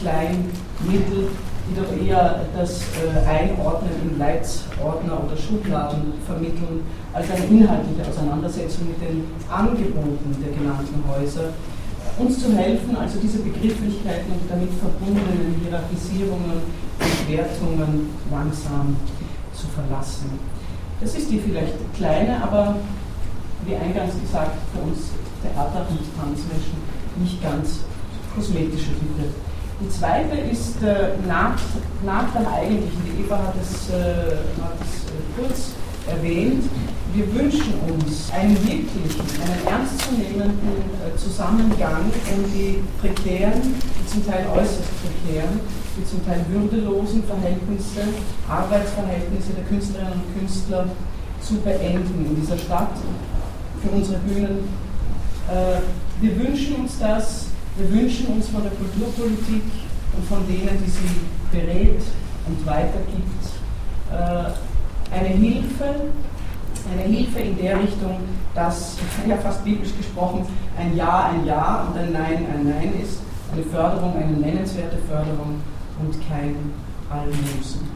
klein, 0.00 0.48
mittel, 0.88 1.28
die 1.68 1.76
doch 1.76 1.92
eher 2.08 2.40
das 2.56 2.80
äh, 2.96 3.28
Einordnen 3.28 3.92
in 4.02 4.18
Leitsordner 4.18 5.20
oder 5.22 5.36
Schubladen 5.36 6.14
vermitteln, 6.26 6.80
als 7.12 7.30
eine 7.30 7.44
inhaltliche 7.44 8.08
Auseinandersetzung 8.08 8.88
mit 8.88 9.00
den 9.06 9.24
Angeboten 9.50 10.34
der 10.40 10.56
genannten 10.56 11.04
Häuser, 11.06 11.52
uns 12.18 12.42
zu 12.42 12.52
helfen, 12.56 12.96
also 12.96 13.18
diese 13.20 13.38
Begrifflichkeiten 13.38 14.32
und 14.32 14.50
damit 14.50 14.70
verbundenen 14.74 15.60
Hierarchisierungen 15.62 16.62
und 16.98 17.28
Wertungen 17.28 18.10
langsam 18.30 18.96
zu 19.54 19.66
verlassen. 19.68 20.38
Das 21.00 21.14
ist 21.14 21.30
die 21.30 21.38
vielleicht 21.38 21.74
kleine, 21.96 22.42
aber 22.42 22.76
wie 23.66 23.74
eingangs 23.74 24.14
gesagt, 24.20 24.56
für 24.72 24.82
uns 24.82 25.10
Theater- 25.42 25.86
und 25.88 26.00
Tanzmenschen 26.16 26.76
nicht 27.16 27.42
ganz 27.42 27.80
kosmetische 28.34 28.90
Bitte. 28.90 29.32
Die 29.80 29.88
zweite 29.88 30.36
ist 30.36 30.82
äh, 30.82 31.16
nach, 31.26 31.56
nach 32.04 32.30
der 32.32 32.52
eigentlichen, 32.52 33.00
die 33.06 33.24
Eva 33.24 33.38
hat 33.38 33.54
es, 33.60 33.88
äh, 33.88 34.36
hat 34.60 34.76
es 34.82 35.08
äh, 35.08 35.40
kurz 35.40 35.70
erwähnt, 36.06 36.64
wir 37.14 37.34
wünschen 37.34 37.74
uns 37.88 38.30
einen 38.32 38.56
wirklichen, 38.56 39.20
einen 39.42 39.66
ernstzunehmenden 39.66 40.76
äh, 41.02 41.16
Zusammengang 41.16 42.04
um 42.06 42.44
die 42.52 42.82
prekären, 43.00 43.60
die 43.62 44.06
zum 44.06 44.26
Teil 44.26 44.46
äußerst 44.46 44.90
prekären, 45.02 45.60
die 45.96 46.04
zum 46.04 46.24
Teil 46.26 46.44
würdelosen 46.48 47.24
Verhältnisse, 47.24 48.02
Arbeitsverhältnisse 48.48 49.52
der 49.54 49.64
Künstlerinnen 49.64 50.12
und 50.12 50.38
Künstler 50.38 50.86
zu 51.40 51.54
beenden 51.56 52.26
in 52.26 52.40
dieser 52.40 52.58
Stadt, 52.58 52.96
für 53.82 53.90
unsere 53.90 54.18
Bühnen. 54.18 54.68
Äh, 55.48 55.80
wir 56.20 56.38
wünschen 56.38 56.76
uns 56.76 56.98
das 56.98 57.46
wir 57.76 57.90
wünschen 57.92 58.26
uns 58.26 58.48
von 58.48 58.62
der 58.62 58.72
Kulturpolitik 58.72 59.62
und 60.16 60.24
von 60.28 60.46
denen, 60.46 60.76
die 60.84 60.90
sie 60.90 61.20
berät 61.50 62.02
und 62.46 62.66
weitergibt, 62.66 63.44
äh, 64.12 65.14
eine 65.14 65.28
Hilfe, 65.28 65.94
eine 66.90 67.02
Hilfe 67.02 67.38
in 67.38 67.56
der 67.56 67.78
Richtung, 67.80 68.20
dass, 68.54 68.96
ja 69.26 69.36
fast 69.36 69.64
biblisch 69.64 69.96
gesprochen, 69.96 70.46
ein 70.78 70.96
Ja 70.96 71.30
ein 71.32 71.46
Ja 71.46 71.86
und 71.88 71.98
ein 71.98 72.12
Nein 72.12 72.46
ein 72.52 72.64
Nein 72.64 72.92
ist, 73.02 73.20
eine 73.52 73.62
Förderung, 73.62 74.14
eine 74.16 74.36
nennenswerte 74.36 74.98
Förderung 75.08 75.60
und 76.00 76.14
kein 76.28 76.56
Allmösen. 77.10 77.88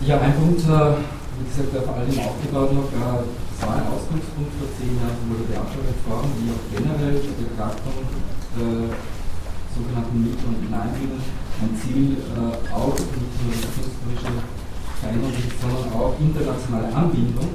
Ja, 0.00 0.20
ein 0.20 0.34
Punkt, 0.34 0.60
äh, 0.60 1.00
wie 1.38 1.46
gesagt, 1.48 1.72
der 1.72 1.82
vor 1.82 1.94
allem 1.96 2.18
aufgebaut 2.18 2.72
noch, 2.74 2.90
äh, 2.92 3.24
war 3.64 3.74
ein 3.80 3.88
Ausgangspunkt 3.88 4.52
vor 4.60 4.68
zehn 4.76 4.92
Jahren 5.00 5.16
von 5.16 5.32
der 5.32 5.46
Theaterreform, 5.48 6.28
die 6.36 6.52
auch 6.52 6.64
generell 6.68 7.16
die 7.16 7.36
Betrachtung 7.40 7.96
äh, 8.04 8.92
sogenannten 9.72 10.16
Mikro- 10.20 10.52
und 10.52 10.68
Kleinbühnen 10.68 11.46
ein 11.62 11.72
Ziel 11.80 12.20
äh, 12.20 12.72
auch 12.72 12.92
nicht 12.92 13.32
nur 13.40 13.52
künstlerische 13.64 14.44
Veränderung, 15.00 15.32
sondern 15.60 15.88
auch 15.96 16.14
internationale 16.20 16.88
Anbindung. 16.94 17.48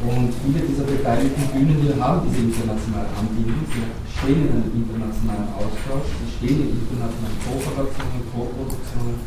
Und 0.00 0.32
viele 0.32 0.64
dieser 0.64 0.88
beteiligten 0.88 1.44
Bühnen 1.52 1.76
hier 1.76 1.92
haben 2.00 2.24
diese 2.24 2.48
internationale 2.48 3.12
Anbindung. 3.20 3.60
Sie 3.68 3.84
stehen 4.08 4.48
in 4.48 4.52
einem 4.56 4.72
internationalen 4.72 5.52
Austausch, 5.52 6.08
sie 6.16 6.30
stehen 6.40 6.72
in 6.72 6.88
internationalen 6.88 7.36
Kooperationen, 7.44 8.24
Co-Produktionen, 8.32 9.20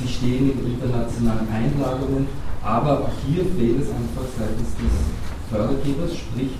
sie 0.00 0.08
stehen 0.08 0.56
in 0.56 0.80
internationalen 0.80 1.44
Einladungen, 1.52 2.24
aber 2.64 3.04
auch 3.04 3.16
hier 3.28 3.44
fehlt 3.52 3.84
es 3.84 3.92
einfach 3.92 4.24
seitens 4.32 4.72
des 4.80 4.96
Fördergebers, 5.52 6.16
sprich 6.16 6.56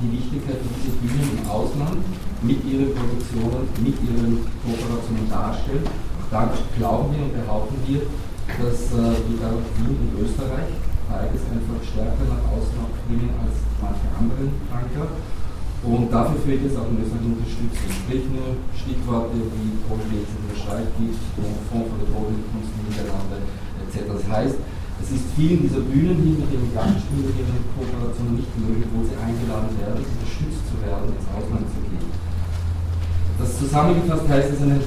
die 0.00 0.10
Wichtigkeit 0.16 0.56
für 0.56 0.72
diese 0.80 0.96
Bühnen 0.96 1.36
im 1.36 1.44
Ausland 1.52 2.00
mit 2.40 2.64
ihren 2.64 2.96
Produktionen, 2.96 3.68
mit 3.76 3.96
ihren 4.08 4.40
Kooperationen 4.64 5.28
darstellt. 5.28 5.84
Da 6.32 6.48
glauben 6.80 7.12
wir 7.12 7.28
und 7.28 7.36
behaupten 7.44 7.76
wir, 7.84 8.08
dass 8.56 8.88
äh, 8.96 9.20
wir 9.20 9.52
Wien 9.84 10.00
und 10.00 10.12
Österreich 10.16 10.72
beides 11.08 11.42
einfach 11.48 11.80
stärker 11.82 12.24
nach 12.26 12.44
außen 12.50 12.76
bringen 13.06 13.30
als 13.38 13.56
manche 13.78 14.08
anderen 14.14 14.50
Anker. 14.70 15.06
Und 15.86 16.10
dafür 16.10 16.40
fehlt 16.42 16.66
es 16.66 16.74
auch 16.74 16.90
in 16.90 16.98
Österreich 16.98 17.26
Unterstützung. 17.26 17.90
Sprich 17.94 18.26
nur 18.32 18.58
Stichworte 18.74 19.38
wie 19.38 19.78
Kohlwesen 19.86 20.34
in 20.42 20.46
der 20.50 20.58
Schweiz 20.58 20.88
gibt, 20.98 21.14
Fonds 21.70 21.88
für 21.94 22.00
die 22.02 22.10
Bodenkunst 22.10 22.74
in 22.74 22.82
Niederlande 22.90 23.38
etc. 23.86 24.18
Das 24.18 24.26
heißt, 24.26 24.58
es 25.02 25.08
ist 25.12 25.26
vielen 25.36 25.62
dieser 25.62 25.84
Bühnen 25.84 26.16
hier 26.24 26.40
mit 26.40 26.48
ihren 26.50 26.72
Gastspielen, 26.72 27.28
mit 27.28 27.36
ihren 27.36 27.60
Kooperationen 27.76 28.40
nicht 28.40 28.50
möglich, 28.56 28.88
wo 28.90 29.04
sie 29.04 29.14
eingeladen 29.20 29.70
werden, 29.78 30.00
unterstützt 30.00 30.64
zu 30.66 30.74
werden, 30.80 31.12
ins 31.12 31.28
Ausland 31.30 31.68
zu 31.68 31.80
gehen. 31.86 32.10
Das 33.38 33.50
zusammengefasst 33.60 34.26
heißt 34.26 34.50
es 34.56 34.62
eine 34.64 34.80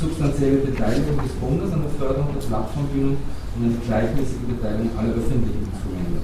substanzielle 0.00 0.64
Beteiligung 0.64 1.20
des 1.20 1.36
Bundes 1.36 1.70
an 1.70 1.84
der 1.84 1.94
Förderung 1.94 2.32
der 2.32 2.46
Plattformbühnen 2.46 3.20
und 3.56 3.64
eine 3.64 3.74
gleichmäßige 3.86 4.46
Beteiligung 4.48 4.90
aller 4.98 5.14
öffentlichen 5.14 5.68
Instrumente. 5.72 6.20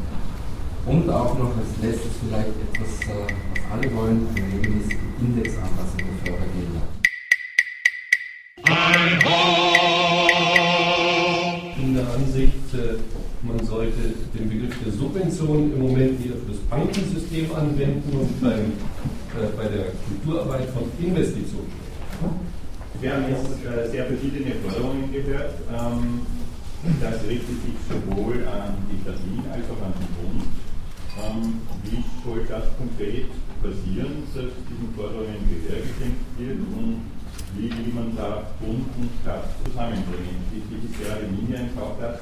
Und 0.86 1.08
auch 1.10 1.38
noch 1.38 1.56
als 1.56 1.72
letztes 1.80 2.12
vielleicht 2.20 2.48
etwas, 2.48 3.00
äh, 3.08 3.24
was 3.24 3.62
alle 3.72 3.96
wollen, 3.96 4.26
eine 4.28 4.44
regelmäßige 4.52 4.98
Indexanpassung 5.20 6.00
der 6.04 6.16
Fördergelder. 6.20 6.82
In 11.78 11.94
der 11.94 12.06
Ansicht, 12.14 12.74
äh, 12.74 13.00
man 13.42 13.64
sollte 13.66 14.14
den 14.34 14.48
Begriff 14.48 14.74
der 14.84 14.92
Subvention 14.92 15.72
im 15.72 15.80
Moment 15.80 16.20
eher 16.24 16.36
für 16.36 16.52
das 16.52 16.60
Bankensystem 16.70 17.54
anwenden 17.54 18.16
und 18.18 18.40
beim, 18.40 18.72
äh, 19.32 19.56
bei 19.56 19.68
der 19.68 19.86
Kulturarbeit 20.08 20.68
von 20.70 20.84
Investitionen 20.98 21.70
sprechen. 21.70 22.54
Wir 23.00 23.12
haben 23.12 23.24
jetzt 23.28 23.64
äh, 23.64 23.90
sehr 23.90 24.06
verschiedene 24.06 24.54
Forderungen 24.62 25.12
gehört. 25.12 25.54
Ähm, 25.68 26.20
das 27.00 27.22
richtet 27.24 27.58
sich 27.64 27.76
sowohl 27.88 28.44
an 28.46 28.76
die 28.90 29.00
Wien 29.04 29.44
als 29.52 29.64
auch 29.72 29.82
an 29.84 29.94
den 29.96 30.10
Bund. 30.18 30.44
Ähm, 31.14 31.60
wie 31.86 32.02
soll 32.24 32.44
das 32.48 32.66
konkret 32.76 33.30
passieren, 33.62 34.26
dass 34.34 34.50
diesen 34.68 34.88
Forderungen 34.96 35.46
Gehör 35.46 35.80
geschenkt 35.80 36.24
wird 36.38 36.58
und 36.74 37.06
wie 37.56 37.70
will 37.70 37.92
man 37.94 38.10
da 38.16 38.42
Bund 38.58 38.84
und 38.98 39.10
Stadt 39.22 39.46
zusammenbringen? 39.64 40.42
Ist 40.50 40.98
gerade 40.98 41.24
Wien 41.30 41.54
ein 41.54 41.70
Schauplatz, 41.74 42.18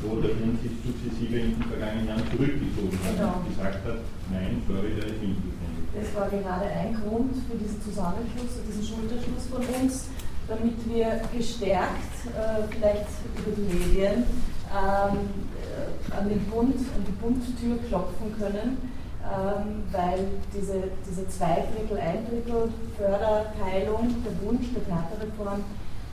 wo 0.00 0.16
der 0.20 0.32
Bund 0.40 0.56
sich 0.64 0.72
sukzessive 0.80 1.36
in 1.38 1.60
den 1.60 1.64
vergangenen 1.68 2.08
Jahren 2.08 2.24
zurückgezogen 2.32 2.96
hat 3.04 3.14
Genau. 3.16 3.36
und 3.38 3.48
gesagt 3.52 3.80
hat, 3.84 4.00
nein, 4.32 4.62
Florida 4.66 5.04
ist 5.06 5.20
Wien 5.20 5.36
zuständig. 5.44 5.84
Das 5.92 6.08
war 6.16 6.26
gerade 6.32 6.66
ein 6.72 6.96
Grund 7.04 7.36
für 7.44 7.56
diesen 7.60 7.78
Zusammenschluss, 7.84 8.56
für 8.56 8.64
diesen 8.64 8.80
Schulterschluss 8.88 9.44
von 9.52 9.60
uns, 9.60 10.08
damit 10.48 10.74
wir 10.88 11.20
gestärkt, 11.36 12.26
äh, 12.26 12.62
vielleicht 12.70 13.08
über 13.38 13.56
die 13.56 13.74
Medien, 13.74 14.24
ähm, 14.72 15.18
äh, 15.60 16.16
an 16.16 16.28
den 16.28 16.44
Bund, 16.46 16.76
an 16.76 17.04
die 17.06 17.12
Bundtür 17.12 17.78
klopfen 17.88 18.34
können, 18.38 18.90
ähm, 19.22 19.84
weil 19.92 20.26
diese, 20.54 20.82
diese 21.08 21.28
zwei 21.28 21.64
Drittel, 21.74 21.98
ein 21.98 22.26
Drittel 22.26 22.70
Förderteilung, 22.96 24.16
der 24.24 24.46
Wunsch 24.46 24.66
der 24.74 24.84
Theaterreform, 24.84 25.64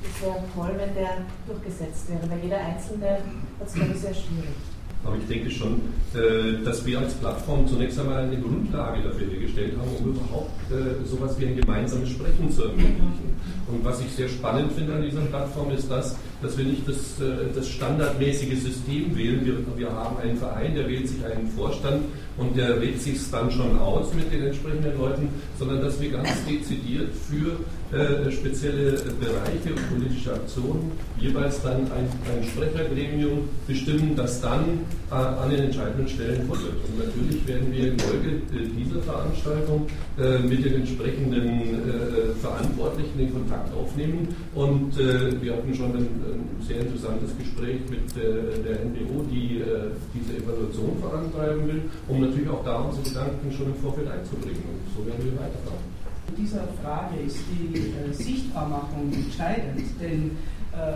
das 0.01 0.21
wäre 0.21 0.43
toll, 0.55 0.73
wenn 0.77 0.93
der 0.95 1.25
durchgesetzt 1.47 2.09
wäre, 2.09 2.29
weil 2.29 2.39
jeder 2.39 2.59
Einzelne 2.59 3.17
hat 3.59 3.67
es, 3.67 3.73
glaube 3.73 3.91
ich, 3.93 3.99
sehr 3.99 4.13
schwierig. 4.13 4.55
Aber 5.03 5.15
ich 5.17 5.27
denke 5.27 5.49
schon, 5.49 5.81
äh, 6.13 6.63
dass 6.63 6.85
wir 6.85 6.99
als 6.99 7.13
Plattform 7.13 7.67
zunächst 7.67 7.99
einmal 7.99 8.23
eine 8.23 8.37
Grundlage 8.37 9.01
dafür 9.01 9.27
hergestellt 9.27 9.73
haben, 9.77 9.89
um 9.97 10.11
überhaupt 10.11 10.51
äh, 10.71 11.07
sowas 11.07 11.39
wie 11.39 11.45
ein 11.47 11.55
gemeinsames 11.55 12.09
Sprechen 12.09 12.51
zu 12.51 12.63
ermöglichen. 12.63 13.35
Und 13.67 13.85
was 13.85 14.01
ich 14.01 14.11
sehr 14.11 14.27
spannend 14.27 14.73
finde 14.73 14.95
an 14.95 15.03
dieser 15.03 15.21
Plattform 15.21 15.71
ist 15.71 15.89
das, 15.89 16.17
dass 16.41 16.57
wir 16.57 16.65
nicht 16.65 16.87
das, 16.87 17.19
äh, 17.19 17.53
das 17.53 17.69
standardmäßige 17.69 18.59
System 18.59 19.15
wählen. 19.15 19.45
Wir, 19.45 19.55
wir 19.77 19.91
haben 19.91 20.17
einen 20.17 20.37
Verein, 20.37 20.75
der 20.75 20.87
wählt 20.87 21.07
sich 21.07 21.23
einen 21.25 21.47
Vorstand 21.47 22.03
und 22.37 22.55
der 22.55 22.81
wählt 22.81 23.01
sich 23.01 23.17
dann 23.31 23.51
schon 23.51 23.77
aus 23.79 24.13
mit 24.13 24.31
den 24.31 24.47
entsprechenden 24.47 24.97
Leuten, 24.97 25.29
sondern 25.57 25.81
dass 25.81 25.99
wir 25.99 26.11
ganz 26.11 26.29
dezidiert 26.45 27.09
für 27.13 27.59
äh, 27.91 28.31
spezielle 28.31 28.91
Bereiche 29.19 29.73
und 29.75 29.89
politische 29.89 30.33
Aktionen 30.33 30.91
jeweils 31.19 31.61
dann 31.63 31.81
ein, 31.91 32.07
ein 32.29 32.43
Sprechergremium 32.43 33.49
bestimmen, 33.67 34.15
das 34.15 34.39
dann 34.41 34.85
äh, 35.09 35.15
an 35.15 35.49
den 35.49 35.63
entscheidenden 35.63 36.07
Stellen 36.07 36.45
folgt. 36.47 36.63
Und 36.63 36.99
natürlich 37.03 37.47
werden 37.47 37.71
wir 37.71 37.91
in 37.91 37.99
Folge 37.99 38.29
äh, 38.29 38.67
dieser 38.77 39.01
Veranstaltung 39.01 39.87
äh, 40.19 40.37
mit 40.39 40.63
den 40.63 40.75
entsprechenden 40.75 41.39
äh, 41.39 42.35
Verantwortlichen 42.41 43.17
den 43.17 43.33
Kontakt 43.33 43.73
aufnehmen. 43.73 44.27
Und 44.53 44.97
wir 44.97 45.53
hatten 45.53 45.73
schon 45.73 45.95
ein, 45.95 46.07
ein 46.33 46.61
sehr 46.61 46.81
interessantes 46.81 47.37
Gespräch 47.37 47.81
mit 47.89 48.09
äh, 48.17 48.61
der 48.63 48.85
NBO, 48.85 49.23
die 49.29 49.61
äh, 49.61 49.91
diese 50.13 50.37
Evaluation 50.37 50.97
vorantreiben 51.01 51.67
will, 51.67 51.81
um 52.07 52.21
natürlich 52.21 52.49
auch 52.49 52.63
da 52.63 52.81
unsere 52.81 53.03
Gedanken 53.03 53.51
schon 53.51 53.67
im 53.67 53.75
Vorfeld 53.75 54.09
einzubringen. 54.09 54.63
Und 54.63 54.81
so 54.95 55.05
werden 55.05 55.23
wir 55.25 55.33
weiterfahren. 55.33 55.83
In 56.29 56.35
dieser 56.35 56.67
Frage 56.81 57.19
ist 57.25 57.39
die 57.49 57.93
äh, 57.97 58.13
Sichtbarmachung 58.13 59.11
entscheidend, 59.13 59.85
denn 59.99 60.31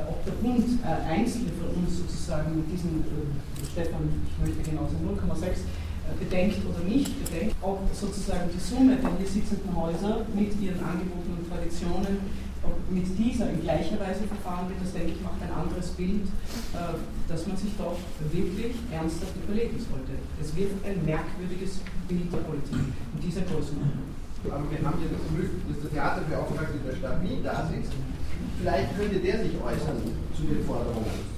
ob 0.07 0.23
der 0.23 0.31
Bund 0.33 0.63
Einzelne 0.85 1.49
von 1.59 1.83
uns 1.83 1.97
sozusagen 1.97 2.55
mit 2.55 2.71
diesen, 2.71 3.03
äh, 3.03 3.65
Stefan, 3.73 4.07
ich 4.29 4.37
möchte 4.39 4.69
genauso 4.69 4.95
0,6 5.01 5.65
äh, 6.03 6.19
bedenkt 6.19 6.59
oder 6.67 6.83
nicht 6.83 7.11
bedenkt, 7.23 7.55
ob 7.61 7.79
sozusagen 7.93 8.49
die 8.53 8.59
Summe 8.59 8.97
der 8.97 9.11
hier 9.17 9.27
sitzenden 9.27 9.75
Häuser 9.75 10.25
mit 10.35 10.51
ihren 10.59 10.83
Angeboten 10.83 11.31
und 11.39 11.49
Traditionen, 11.49 12.19
mit 12.89 13.07
dieser 13.17 13.49
in 13.49 13.61
gleicher 13.61 13.99
Weise 13.99 14.23
verfahren 14.29 14.69
wird, 14.69 14.79
das 14.79 14.93
denke 14.93 15.17
ich 15.17 15.21
macht 15.21 15.41
ein 15.41 15.51
anderes 15.51 15.97
Bild, 15.97 16.29
äh, 16.77 16.95
dass 17.27 17.47
man 17.47 17.57
sich 17.57 17.73
doch 17.77 17.97
wirklich 18.31 18.75
ernsthaft 18.91 19.35
überlegen 19.43 19.79
sollte. 19.81 20.13
Es 20.39 20.55
wird 20.55 20.71
ein 20.85 21.01
merkwürdiges 21.03 21.81
Bild 22.07 22.29
der 22.31 22.43
Politik 22.45 22.83
in 22.85 23.19
dieser 23.19 23.43
Größenordnung. 23.49 24.13
Aber 24.43 24.67
wir 24.67 24.81
haben 24.83 24.99
ja 24.99 25.07
das 25.07 25.23
Glück, 25.31 25.51
dass 25.71 25.79
der 25.87 25.91
Theaterbeauftragte 25.95 26.77
der 26.83 26.95
Stadt 26.99 27.23
Wien 27.23 27.39
da 27.43 27.63
sitzt. 27.71 27.95
Vielleicht 28.59 28.91
könnte 28.99 29.19
der 29.23 29.39
sich 29.39 29.55
äußern 29.55 30.03
zu 30.35 30.43
den 30.43 30.63
Forderungen. 30.67 31.33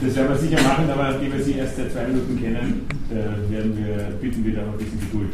Das 0.00 0.14
werden 0.14 0.30
wir 0.30 0.38
sicher 0.38 0.62
machen, 0.62 0.88
aber 0.88 1.12
nachdem 1.12 1.32
wir 1.32 1.42
Sie 1.42 1.58
erst 1.58 1.76
seit 1.76 1.90
zwei 1.92 2.06
Minuten 2.06 2.40
kennen, 2.40 2.86
werden 3.10 3.76
wir, 3.76 4.16
bitten 4.20 4.44
wir 4.44 4.54
da 4.54 4.62
noch 4.62 4.72
ein 4.72 4.78
bisschen 4.78 5.00
Geduld. 5.00 5.32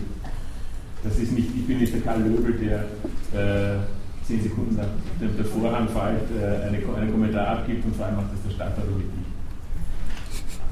Das 1.04 1.18
ist 1.18 1.32
nicht, 1.32 1.48
ich 1.54 1.66
bin 1.66 1.78
nicht 1.78 1.94
der 1.94 2.00
Karl 2.00 2.22
Löbel, 2.22 2.54
der 2.58 2.88
äh, 3.32 3.78
zehn 4.28 4.44
Sekunden 4.44 4.76
nach 4.76 4.92
dem 5.16 5.32
der 5.32 5.48
Vorhang 5.48 5.88
fällt, 5.88 6.28
äh, 6.36 6.68
eine, 6.68 6.76
einen 6.76 7.10
Kommentar 7.10 7.48
abgibt 7.56 7.80
und 7.88 7.96
vor 7.96 8.04
allem 8.04 8.20
macht 8.20 8.36
das 8.36 8.44
der 8.44 8.52
Stadtrat 8.52 8.84
und 8.84 9.00
nicht 9.00 9.08
ich. 9.16 9.28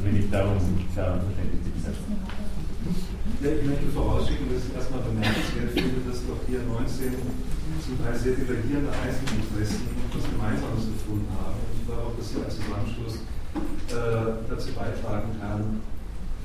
Wenn 0.04 0.16
ich 0.20 0.28
darum, 0.28 0.60
daran 0.92 1.24
verständlich 1.24 1.64
bin. 1.64 1.72
Ja, 3.40 3.48
ich 3.56 3.64
möchte 3.64 3.88
vorausschicken, 3.96 4.52
dass 4.52 4.68
ich 4.68 4.76
erstmal 4.76 5.00
bemerkenswert 5.08 5.72
finde, 5.72 6.04
dass 6.04 6.20
doch 6.28 6.40
hier 6.44 6.60
19 6.68 7.16
zum 7.80 7.96
Teil 8.04 8.14
sehr 8.14 8.36
divergierende 8.36 8.92
Einzelinteressen 8.92 9.88
etwas 10.04 10.24
Gemeinsames 10.28 10.84
gefunden 10.92 11.32
haben. 11.40 11.56
Und 11.56 11.72
ich 11.80 11.84
glaube 11.88 12.12
auch, 12.12 12.14
dass 12.14 12.28
hier 12.28 12.44
ein 12.44 12.52
Zusammenschluss 12.52 13.24
äh, 13.88 14.36
dazu 14.52 14.68
beitragen 14.76 15.32
kann, 15.40 15.80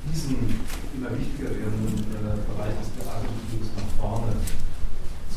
diesen 0.08 0.48
immer 0.96 1.12
wichtiger 1.12 1.52
werdenden 1.52 2.08
äh, 2.08 2.40
Bereich 2.40 2.74
des 2.80 2.88
Theaterbetriebs 2.96 3.68
nach 3.76 3.90
vorne 4.00 4.32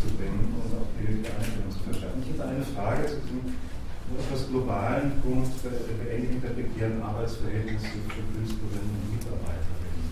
zu 0.06 0.14
bringen 0.14 0.54
und 0.54 0.70
auch 0.78 0.90
die 1.02 1.26
Anerkennung 1.26 1.74
zu 1.74 1.82
verschaffen. 1.82 2.22
Ich 2.22 2.30
hätte 2.38 2.46
eine 2.46 2.62
Frage 2.62 3.10
zu 3.10 3.18
diesem 3.26 3.58
etwas 4.06 4.48
globalen 4.50 5.18
Punkt 5.26 5.50
der 5.66 5.98
Beendigung 5.98 6.42
der 6.42 6.54
prekären 6.54 7.02
Arbeitsverhältnisse 7.02 8.06
für 8.06 8.22
Künstlerinnen 8.38 8.94
und 9.02 9.10
Mitarbeiterinnen. 9.18 10.06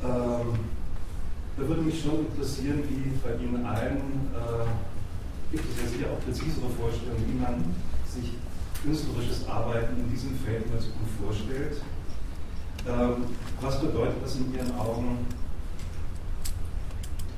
Ähm, 0.00 0.48
da 1.56 1.68
würde 1.68 1.82
mich 1.82 2.00
schon 2.00 2.24
interessieren, 2.32 2.80
wie 2.88 3.12
bei 3.20 3.36
Ihnen 3.36 3.60
allen 3.66 4.32
äh, 4.32 4.64
gibt 5.52 5.68
es 5.68 5.76
ja 5.76 5.88
sicher 5.92 6.08
auch 6.08 6.24
präzisere 6.24 6.72
Vorstellungen, 6.72 7.28
wie 7.28 7.36
man 7.36 7.76
sich 8.08 8.32
künstlerisches 8.82 9.46
Arbeiten 9.46 10.00
in 10.00 10.08
diesem 10.10 10.32
Feld 10.40 10.64
in 10.64 10.72
der 10.72 10.80
Zukunft 10.80 11.12
vorstellt. 11.20 11.76
Ähm, 12.88 13.28
was 13.60 13.78
bedeutet 13.78 14.16
das 14.24 14.36
in 14.36 14.54
Ihren 14.54 14.72
Augen? 14.80 15.26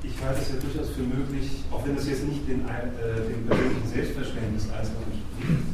Ich 0.05 0.21
halte 0.23 0.41
es 0.41 0.49
ja 0.49 0.55
durchaus 0.61 0.93
für 0.93 1.01
möglich, 1.01 1.65
auch 1.71 1.85
wenn 1.85 1.95
das 1.95 2.07
jetzt 2.07 2.27
nicht 2.29 2.47
den, 2.47 2.61
äh, 2.69 3.25
dem 3.25 3.45
persönlichen 3.49 3.89
Selbstverständnis 3.89 4.69
Einzelner 4.69 5.01
entspricht, 5.09 5.65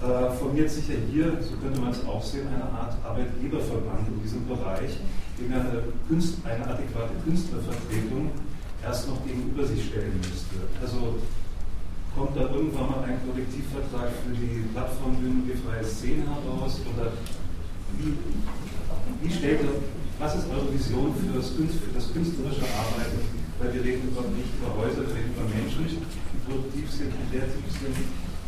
äh, 0.00 0.30
formiert 0.40 0.70
sich 0.70 0.88
ja 0.88 0.96
hier, 1.10 1.36
so 1.44 1.56
könnte 1.60 1.80
man 1.80 1.92
es 1.92 2.00
auch 2.06 2.22
sehen, 2.24 2.48
eine 2.48 2.64
Art 2.64 2.96
Arbeitgeberverband 3.04 4.08
in 4.08 4.22
diesem 4.22 4.46
Bereich, 4.48 4.96
dem 5.36 5.52
eine, 5.52 5.84
Künst, 6.08 6.40
eine 6.44 6.64
adäquate 6.64 7.12
Künstlervertretung 7.24 8.30
erst 8.82 9.08
noch 9.08 9.20
gegenüber 9.26 9.64
sich 9.66 9.84
stellen 9.86 10.16
müsste. 10.16 10.64
Also 10.80 11.18
kommt 12.16 12.36
da 12.36 12.50
irgendwann 12.50 12.90
mal 12.90 13.04
ein 13.04 13.20
Kollektivvertrag 13.26 14.10
für 14.24 14.34
die 14.34 14.64
Plattformbühne 14.72 15.42
wie 15.46 15.58
freie 15.60 15.84
Szene 15.84 16.22
heraus? 16.24 16.80
Oder 16.94 17.12
wie, 17.98 18.14
wie 19.22 19.32
stellt 19.32 19.62
ihr, 19.62 19.70
was 20.18 20.34
ist 20.34 20.50
eure 20.50 20.72
Vision 20.72 21.14
für 21.14 21.38
das, 21.38 21.50
für 21.50 21.94
das 21.94 22.12
künstlerische 22.12 22.66
Arbeiten? 22.74 23.37
Weil 23.58 23.74
wir 23.74 23.82
reden 23.82 24.08
über, 24.08 24.22
nicht 24.38 24.54
über 24.54 24.70
Häuser, 24.78 25.02
wir 25.02 25.14
reden 25.18 25.34
über 25.34 25.42
Menschen, 25.50 25.82
die 25.90 26.38
produktiv 26.46 26.86
sind, 26.90 27.10
die 27.10 27.26
kreativ 27.26 27.66
sind, 27.74 27.96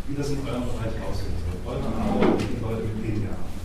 wie 0.07 0.14
das 0.14 0.31
in 0.31 0.38
eurem 0.46 0.70
Bereich 0.70 0.94
aussehen 1.03 1.35
soll. 1.42 1.59
Eure 1.66 1.90
Arbeit 1.90 2.31
und 2.31 2.46
die 2.46 2.62
Leute, 2.62 2.87
mit 2.87 3.03
denen 3.03 3.23
ihr 3.27 3.35
arbeitet. 3.35 3.61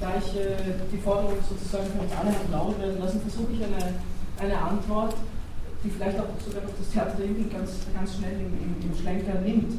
Da 0.00 0.08
ich 0.16 0.28
äh, 0.40 0.88
die 0.92 1.00
Forderung 1.04 1.36
sozusagen 1.44 1.88
von 1.92 2.00
uns 2.08 2.12
alle 2.12 2.32
haben 2.32 2.52
laut 2.52 2.80
werden 2.80 2.98
lassen, 2.98 3.20
versuche 3.20 3.52
ich 3.52 3.60
eine, 3.64 4.00
eine 4.40 4.56
Antwort, 4.56 5.14
die 5.84 5.90
vielleicht 5.90 6.18
auch 6.18 6.32
sogar 6.40 6.64
noch 6.64 6.76
das 6.76 6.88
Theater 6.90 7.16
der 7.20 7.28
ganz, 7.52 7.84
ganz 7.92 8.16
schnell 8.16 8.40
im, 8.40 8.52
im, 8.56 8.72
im 8.80 8.92
Schlenker 8.96 9.40
nimmt. 9.40 9.72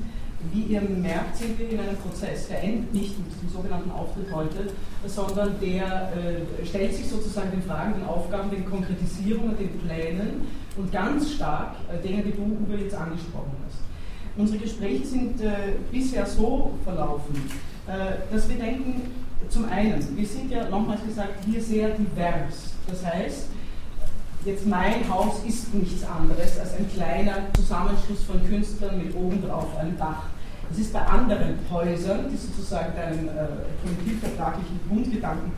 Wie 0.53 0.61
ihr 0.73 0.81
merkt, 0.81 1.37
sind 1.37 1.57
wir 1.57 1.69
in 1.69 1.79
einem 1.79 1.97
Prozess, 1.97 2.47
der 2.47 2.63
endet 2.63 2.93
nicht 2.93 3.17
mit 3.17 3.41
dem 3.41 3.49
sogenannten 3.49 3.89
Auftritt 3.89 4.31
heute, 4.31 4.69
sondern 5.05 5.59
der 5.59 6.11
äh, 6.13 6.65
stellt 6.65 6.93
sich 6.93 7.07
sozusagen 7.07 7.49
den 7.51 7.63
Fragen, 7.63 7.95
den 7.95 8.05
Aufgaben, 8.05 8.51
den 8.51 8.69
Konkretisierungen, 8.69 9.57
den 9.57 9.79
Plänen 9.79 10.47
und 10.77 10.91
ganz 10.91 11.33
stark 11.33 11.75
äh, 11.91 12.07
Dinge, 12.07 12.21
die 12.21 12.31
du, 12.31 12.43
Uwe, 12.43 12.83
jetzt 12.83 12.95
angesprochen 12.95 13.51
hast. 13.65 13.79
Unsere 14.37 14.59
Gespräche 14.59 15.05
sind 15.05 15.41
äh, 15.41 15.73
bisher 15.91 16.25
so 16.27 16.73
verlaufen, 16.83 17.35
äh, 17.87 18.31
dass 18.31 18.47
wir 18.47 18.57
denken, 18.57 19.01
zum 19.49 19.65
einen, 19.69 20.15
wir 20.15 20.25
sind 20.25 20.51
ja 20.51 20.69
nochmals 20.69 21.03
gesagt 21.03 21.43
hier 21.45 21.61
sehr 21.61 21.89
divers. 21.89 22.73
Das 22.87 23.03
heißt, 23.03 23.47
jetzt 24.47 24.65
mein 24.65 25.07
Haus 25.09 25.41
ist 25.45 25.73
nichts 25.73 26.03
anderes 26.03 26.57
als 26.57 26.73
ein 26.75 26.89
kleiner 26.89 27.53
Zusammenschluss 27.53 28.23
von 28.23 28.43
Künstlern 28.47 28.97
mit 28.97 29.13
obendrauf 29.13 29.75
einem 29.77 29.97
Dach. 29.97 30.23
Das 30.69 30.79
ist 30.79 30.93
bei 30.93 31.01
anderen 31.01 31.59
Häusern, 31.69 32.25
die 32.31 32.37
sozusagen 32.37 32.95
deinem 32.95 33.27
äh, 33.27 33.47
kollektivvertraglichen 33.83 34.79
Grundgedanken 34.87 35.51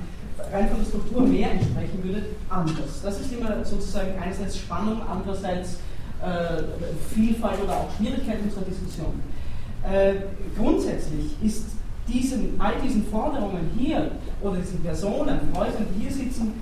rein 0.52 0.70
von 0.70 0.80
der 0.80 0.86
Struktur 0.86 1.22
mehr 1.22 1.52
entsprechen 1.52 2.04
würde, 2.04 2.26
anders. 2.50 3.02
Das 3.04 3.20
ist 3.20 3.32
immer 3.32 3.64
sozusagen 3.64 4.12
einerseits 4.22 4.58
Spannung, 4.58 5.02
andererseits 5.08 5.78
äh, 6.22 6.64
Vielfalt 7.14 7.62
oder 7.64 7.74
auch 7.74 7.88
Schwierigkeit 7.98 8.38
unserer 8.44 8.64
Diskussion. 8.64 9.22
Äh, 9.84 10.14
grundsätzlich 10.58 11.36
ist 11.44 11.66
diesen, 12.08 12.60
all 12.60 12.74
diesen 12.84 13.06
Forderungen 13.08 13.70
hier 13.78 14.12
oder 14.42 14.58
diesen 14.58 14.82
Personen, 14.82 15.40
Häusern, 15.56 15.86
die 15.96 16.04
hier 16.04 16.12
sitzen, 16.12 16.54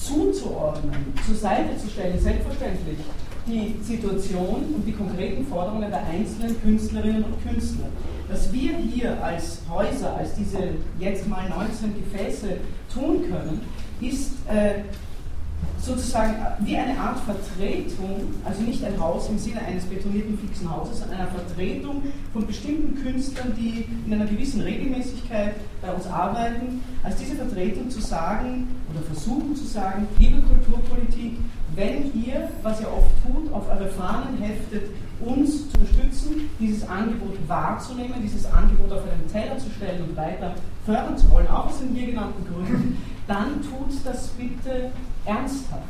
zuzuordnen, 0.00 1.12
zur 1.26 1.34
Seite 1.34 1.76
zu 1.76 1.88
stellen, 1.88 2.18
selbstverständlich 2.18 2.98
die 3.46 3.76
Situation 3.82 4.74
und 4.74 4.86
die 4.86 4.92
konkreten 4.92 5.46
Forderungen 5.46 5.90
der 5.90 6.04
einzelnen 6.06 6.60
Künstlerinnen 6.60 7.24
und 7.24 7.42
Künstler. 7.42 7.86
Was 8.28 8.52
wir 8.52 8.76
hier 8.76 9.22
als 9.22 9.60
Häuser, 9.68 10.16
als 10.16 10.34
diese 10.34 10.58
jetzt 10.98 11.26
mal 11.28 11.48
19 11.48 11.94
Gefäße 11.96 12.58
tun 12.92 13.22
können, 13.22 13.60
ist 14.00 14.32
äh, 14.48 14.82
sozusagen 15.82 16.34
wie 16.60 16.76
eine 16.76 16.98
Art 16.98 17.18
Vertretung, 17.20 18.34
also 18.44 18.62
nicht 18.62 18.84
ein 18.84 18.98
Haus 19.00 19.28
im 19.28 19.38
Sinne 19.38 19.60
eines 19.62 19.84
betonierten 19.84 20.38
fixen 20.38 20.70
Hauses, 20.70 21.00
sondern 21.00 21.20
eine 21.20 21.30
Vertretung 21.30 22.02
von 22.32 22.46
bestimmten 22.46 23.02
Künstlern, 23.02 23.54
die 23.56 23.86
in 24.06 24.12
einer 24.12 24.26
gewissen 24.26 24.60
Regelmäßigkeit 24.60 25.54
bei 25.80 25.92
uns 25.92 26.06
arbeiten, 26.06 26.82
als 27.02 27.16
diese 27.16 27.36
Vertretung 27.36 27.88
zu 27.90 28.00
sagen 28.00 28.68
oder 28.90 29.02
versuchen 29.02 29.56
zu 29.56 29.64
sagen, 29.64 30.06
liebe 30.18 30.42
Kulturpolitik, 30.42 31.38
wenn 31.74 32.12
ihr, 32.14 32.48
was 32.62 32.80
ihr 32.80 32.88
oft 32.92 33.10
tut, 33.24 33.52
auf 33.52 33.68
eure 33.70 33.88
Fahnen 33.88 34.38
heftet, 34.38 34.90
uns 35.20 35.70
zu 35.70 35.78
unterstützen, 35.78 36.50
dieses 36.58 36.88
Angebot 36.88 37.36
wahrzunehmen, 37.46 38.14
dieses 38.22 38.46
Angebot 38.46 38.92
auf 38.92 39.02
einen 39.02 39.30
Teller 39.30 39.58
zu 39.58 39.70
stellen 39.70 40.02
und 40.08 40.16
weiter 40.16 40.54
fördern 40.84 41.16
zu 41.16 41.30
wollen, 41.30 41.46
auch 41.48 41.66
aus 41.66 41.78
den 41.78 41.94
hier 41.94 42.06
genannten 42.06 42.44
Gründen, 42.52 42.96
dann 43.26 43.60
tut 43.62 43.94
das 44.04 44.28
bitte 44.28 44.90
ernsthaft. 45.24 45.82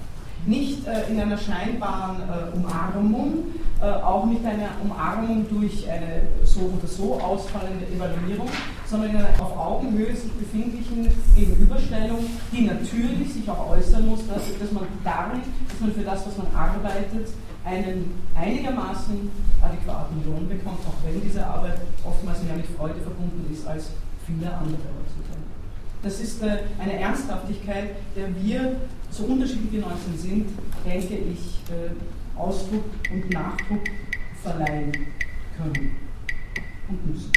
Nicht 0.47 0.87
äh, 0.87 1.11
in 1.11 1.21
einer 1.21 1.37
scheinbaren 1.37 2.17
äh, 2.17 2.57
Umarmung, 2.57 3.45
äh, 3.81 3.85
auch 3.85 4.25
nicht 4.25 4.45
einer 4.45 4.69
Umarmung 4.83 5.47
durch 5.51 5.89
eine 5.89 6.23
so 6.45 6.61
oder 6.61 6.87
so 6.87 7.21
ausfallende 7.21 7.87
Evaluierung, 7.87 8.49
sondern 8.87 9.11
in 9.11 9.17
einer 9.17 9.29
auf 9.43 9.57
Augenhöhe 9.57 10.17
sich 10.17 10.33
befindlichen 10.33 11.09
Gegenüberstellung, 11.37 12.19
die 12.53 12.63
natürlich 12.63 13.33
sich 13.35 13.49
auch 13.51 13.71
äußern 13.71 14.09
muss, 14.09 14.27
dass, 14.29 14.43
dass 14.59 14.73
man 14.73 14.85
darin, 15.05 15.43
dass 15.69 15.81
man 15.81 15.93
für 15.93 16.03
das, 16.03 16.27
was 16.27 16.37
man 16.39 16.47
arbeitet, 16.55 17.29
einen 17.65 18.13
einigermaßen 18.35 19.31
adäquaten 19.63 20.25
Lohn 20.25 20.49
bekommt, 20.49 20.81
auch 20.89 21.05
wenn 21.05 21.21
diese 21.21 21.47
Arbeit 21.47 21.79
oftmals 22.05 22.43
mehr 22.43 22.57
mit 22.57 22.67
Freude 22.67 23.01
verbunden 23.01 23.47
ist 23.53 23.67
als 23.67 23.91
viele 24.27 24.47
andere 24.47 24.89
heutzutage. 24.97 25.30
Das 26.03 26.19
ist 26.19 26.43
äh, 26.43 26.61
eine 26.79 26.95
Ernsthaftigkeit, 26.99 27.91
der 28.17 28.29
wir, 28.43 28.77
so 29.11 29.25
unterschiedlich 29.25 29.71
wir 29.71 29.81
19 29.83 30.17
sind, 30.17 30.47
denke 30.87 31.15
ich, 31.15 31.61
äh, 31.71 31.91
Ausdruck 32.39 32.85
und 33.13 33.31
Nachdruck 33.31 33.85
verleihen 34.43 34.93
können 35.59 35.97
und 36.89 37.07
müssen. 37.07 37.31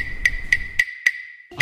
Es 1.52 1.60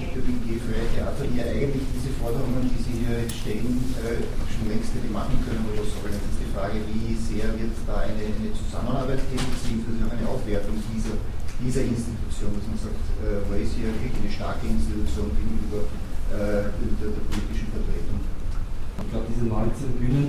gibt 0.00 0.16
ja 0.16 0.22
die 0.24 0.40
G-freie 0.48 0.88
Theater, 0.96 1.24
die 1.30 1.36
ja 1.36 1.44
eigentlich 1.44 1.84
diese 1.92 2.08
Forderungen, 2.16 2.64
die 2.64 2.82
Sie 2.82 3.04
hier 3.04 3.28
stellen, 3.28 3.84
äh, 4.00 4.24
schon 4.48 4.64
längst 4.72 4.94
hätte 4.94 5.12
machen 5.12 5.36
können 5.44 5.68
oder 5.68 5.84
sollen. 5.84 6.16
Jetzt 6.16 6.32
ist 6.32 6.40
die 6.40 6.48
Frage, 6.56 6.80
wie 6.88 7.12
sehr 7.20 7.52
wird 7.52 7.76
da 7.86 8.00
eine, 8.00 8.16
eine 8.16 8.48
Zusammenarbeit 8.56 9.20
geben, 9.28 9.44
beziehungsweise 9.44 10.08
auch 10.08 10.16
eine 10.16 10.24
Aufwertung 10.26 10.80
dieser 10.88 11.20
dieser 11.62 11.86
Institution, 11.86 12.50
dass 12.58 12.66
man 12.66 12.78
sagt, 12.80 13.02
äh, 13.22 13.42
man 13.46 13.58
ist 13.62 13.78
hier 13.78 13.94
wirklich 13.94 14.14
eine 14.18 14.32
starke 14.32 14.66
Institution 14.66 15.30
gegenüber 15.38 15.86
äh, 16.34 16.66
der, 16.74 17.10
der, 17.14 17.24
politischen 17.30 17.70
Vertretung. 17.70 18.18
Ich 18.18 19.10
glaube, 19.10 19.26
diese 19.30 19.46
19 19.46 20.02
Bühnen 20.02 20.26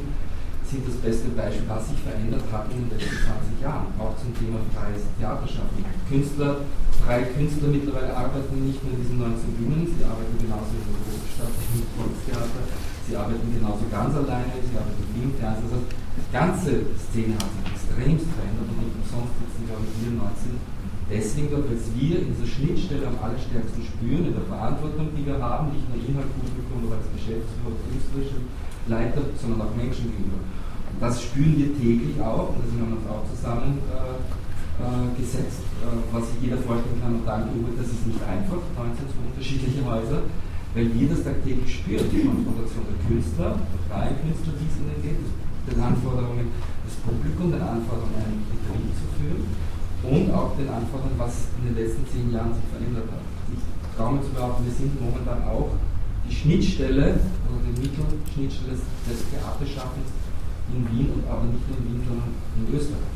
sind 0.66 0.82
das 0.86 0.98
beste 0.98 1.30
Beispiel, 1.38 1.66
was 1.70 1.90
sich 1.90 2.02
verändert 2.02 2.46
hat 2.50 2.66
in 2.74 2.86
den 2.86 2.90
letzten 2.90 3.22
20 3.22 3.62
Jahren, 3.62 3.90
auch 4.02 4.18
zum 4.18 4.34
Thema 4.34 4.62
freies 4.74 5.06
Theaterschaffen. 5.18 5.86
Künstler, 6.10 6.66
freie 7.06 7.30
Künstler 7.38 7.70
mittlerweile 7.70 8.10
arbeiten 8.18 8.66
nicht 8.66 8.82
nur 8.82 8.98
in 8.98 9.02
diesen 9.06 9.18
19 9.22 9.62
Bühnen, 9.62 9.86
sie 9.86 10.02
arbeiten 10.02 10.36
genauso 10.42 10.74
in 10.74 10.90
der 10.90 11.02
Großstadt, 11.06 11.54
im 11.54 11.86
Volkstheater, 11.94 12.64
sie 13.06 13.14
arbeiten 13.14 13.50
genauso 13.54 13.86
ganz 13.94 14.14
alleine, 14.18 14.58
sie 14.58 14.74
arbeiten 14.74 15.06
im 15.06 15.10
Film, 15.14 15.32
Fernsehen. 15.38 15.70
Also 15.70 15.86
die 15.86 16.34
ganze 16.34 16.72
Szene 16.98 17.34
hat 17.38 17.50
sich 17.54 17.66
extremst 17.70 18.30
verändert 18.34 18.70
und 18.74 18.90
umsonst 18.90 19.34
sitzen, 19.38 19.70
glaube 19.70 19.86
ich, 19.86 19.94
hier 20.02 20.18
19 20.18 20.75
Deswegen, 21.06 21.54
weil 21.54 21.70
wir 21.70 22.18
in 22.18 22.34
dieser 22.34 22.50
Schnittstelle 22.50 23.06
am 23.06 23.14
allerstärksten 23.22 23.86
spüren, 23.86 24.26
in 24.26 24.34
der 24.34 24.42
Verantwortung, 24.50 25.14
die 25.14 25.22
wir 25.22 25.38
haben, 25.38 25.70
nicht 25.70 25.86
nur 25.86 26.02
Inhaltpublikum 26.02 26.90
oder 26.90 26.98
als 26.98 27.06
Geschäftsführer 27.14 27.78
künstlerische 27.78 28.42
Leiter, 28.90 29.22
sondern 29.38 29.70
auch 29.70 29.74
Menschen 29.78 30.10
gegenüber. 30.10 30.42
Und 30.42 30.98
das 30.98 31.22
spüren 31.22 31.62
wir 31.62 31.78
täglich 31.78 32.18
auch, 32.18 32.58
und 32.58 32.66
deswegen 32.66 32.90
haben 32.90 32.98
wir 32.98 33.06
uns 33.06 33.14
auch 33.14 33.22
zusammengesetzt, 33.30 35.62
äh, 35.62 35.94
äh, 35.94 36.10
was 36.10 36.26
sich 36.26 36.42
jeder 36.42 36.58
vorstellen 36.66 36.98
kann 36.98 37.22
und 37.22 37.26
sagen, 37.30 37.54
das 37.54 37.86
ist 37.86 38.10
nicht 38.10 38.26
einfach, 38.26 38.66
19 38.74 39.06
so 39.06 39.22
unterschiedliche 39.30 39.86
Häuser, 39.86 40.26
weil 40.74 40.90
wir 40.90 41.06
das 41.06 41.22
tagtäglich 41.22 41.70
spüren, 41.70 42.10
die 42.10 42.26
Konfrontation 42.26 42.82
der 42.82 42.98
Künstler, 43.06 43.62
der 43.62 43.82
freien 43.94 44.18
Künstler, 44.26 44.58
die 44.58 44.74
es 44.74 44.82
ihnen 44.82 45.06
geht, 45.06 45.22
den 45.22 45.78
Anforderungen 45.78 46.50
des 46.82 46.98
Publikums, 47.06 47.54
den 47.54 47.62
Anforderungen, 47.62 48.18
einen 48.18 48.42
Betrieb 48.50 48.90
zu 48.98 49.06
führen 49.22 49.46
und 50.10 50.32
auch 50.34 50.56
den 50.58 50.70
Anforderungen, 50.70 51.18
was 51.18 51.50
in 51.58 51.74
den 51.74 51.76
letzten 51.76 52.06
zehn 52.08 52.32
Jahren 52.32 52.54
sich 52.54 52.66
verändert 52.70 53.10
hat. 53.10 53.26
Ich 53.50 53.62
traue 53.98 54.14
mir 54.14 54.24
zu 54.24 54.32
behaupten, 54.32 54.66
wir 54.66 54.74
sind 54.74 54.94
momentan 55.02 55.42
auch 55.50 55.74
die 56.30 56.34
Schnittstelle 56.34 57.22
oder 57.50 57.62
die 57.66 57.82
Mittelschnittstelle 57.82 58.78
des 58.78 59.20
Theaterschaffens 59.30 60.10
in 60.74 60.82
Wien 60.90 61.10
und 61.14 61.24
aber 61.30 61.46
nicht 61.46 61.66
nur 61.70 61.78
in 61.78 61.86
Wien, 61.90 62.02
sondern 62.06 62.34
in 62.58 62.66
Österreich. 62.74 63.14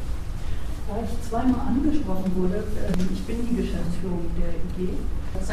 Da 0.89 0.97
ich 1.06 1.13
zweimal 1.30 1.69
angesprochen 1.69 2.34
wurde, 2.34 2.65
ähm, 2.65 3.10
ich 3.13 3.21
bin 3.30 3.45
die 3.45 3.62
Geschäftsführung 3.62 4.25
der 4.34 4.58
IG. 4.58 4.89
Es 5.38 5.45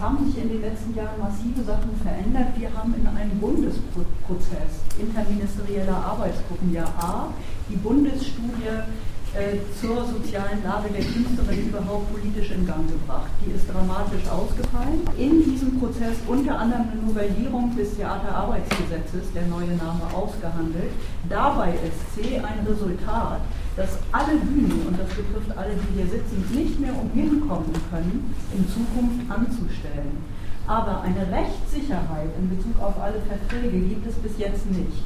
haben 0.00 0.24
sich 0.24 0.42
in 0.42 0.48
den 0.48 0.62
letzten 0.62 0.94
Jahren 0.96 1.20
massive 1.20 1.62
Sachen 1.62 1.92
verändert. 2.00 2.56
Wir 2.56 2.72
haben 2.72 2.94
in 2.96 3.06
einem 3.06 3.38
Bundesprozess 3.38 4.80
interministerieller 4.98 5.96
Arbeitsgruppen 5.96 6.72
ja 6.72 6.84
A, 6.96 7.28
die 7.68 7.76
Bundesstudie 7.76 8.88
äh, 9.34 9.58
zur 9.80 10.06
sozialen 10.06 10.62
Lage 10.62 10.88
der 10.90 11.02
Künstlerin 11.02 11.68
überhaupt 11.68 12.12
politisch 12.12 12.50
in 12.50 12.66
Gang 12.66 12.86
gebracht. 12.86 13.30
Die 13.44 13.50
ist 13.50 13.66
dramatisch 13.66 14.22
ausgefallen. 14.30 15.02
In 15.18 15.42
diesem 15.42 15.78
Prozess 15.80 16.16
unter 16.26 16.58
anderem 16.58 16.86
eine 16.92 17.02
Novellierung 17.02 17.74
des 17.76 17.96
Theaterarbeitsgesetzes, 17.96 19.32
der 19.34 19.46
neue 19.46 19.74
Name, 19.74 20.06
ausgehandelt. 20.14 20.92
Dabei 21.28 21.74
ist 21.82 21.98
C 22.14 22.38
ein 22.38 22.66
Resultat, 22.66 23.40
dass 23.76 23.98
alle 24.12 24.38
Bühnen, 24.38 24.86
und 24.86 24.98
das 24.98 25.08
betrifft 25.10 25.50
alle, 25.58 25.74
die 25.74 25.98
hier 25.98 26.06
sitzen, 26.06 26.38
nicht 26.54 26.78
mehr 26.78 26.94
umhin 26.94 27.42
kommen 27.48 27.74
können, 27.90 28.34
in 28.54 28.62
Zukunft 28.70 29.26
anzustellen. 29.28 30.22
Aber 30.66 31.02
eine 31.02 31.26
Rechtssicherheit 31.30 32.30
in 32.38 32.48
Bezug 32.48 32.80
auf 32.80 32.94
alle 33.02 33.20
Verträge 33.28 33.80
gibt 33.80 34.06
es 34.06 34.14
bis 34.14 34.38
jetzt 34.38 34.64
nicht. 34.70 35.02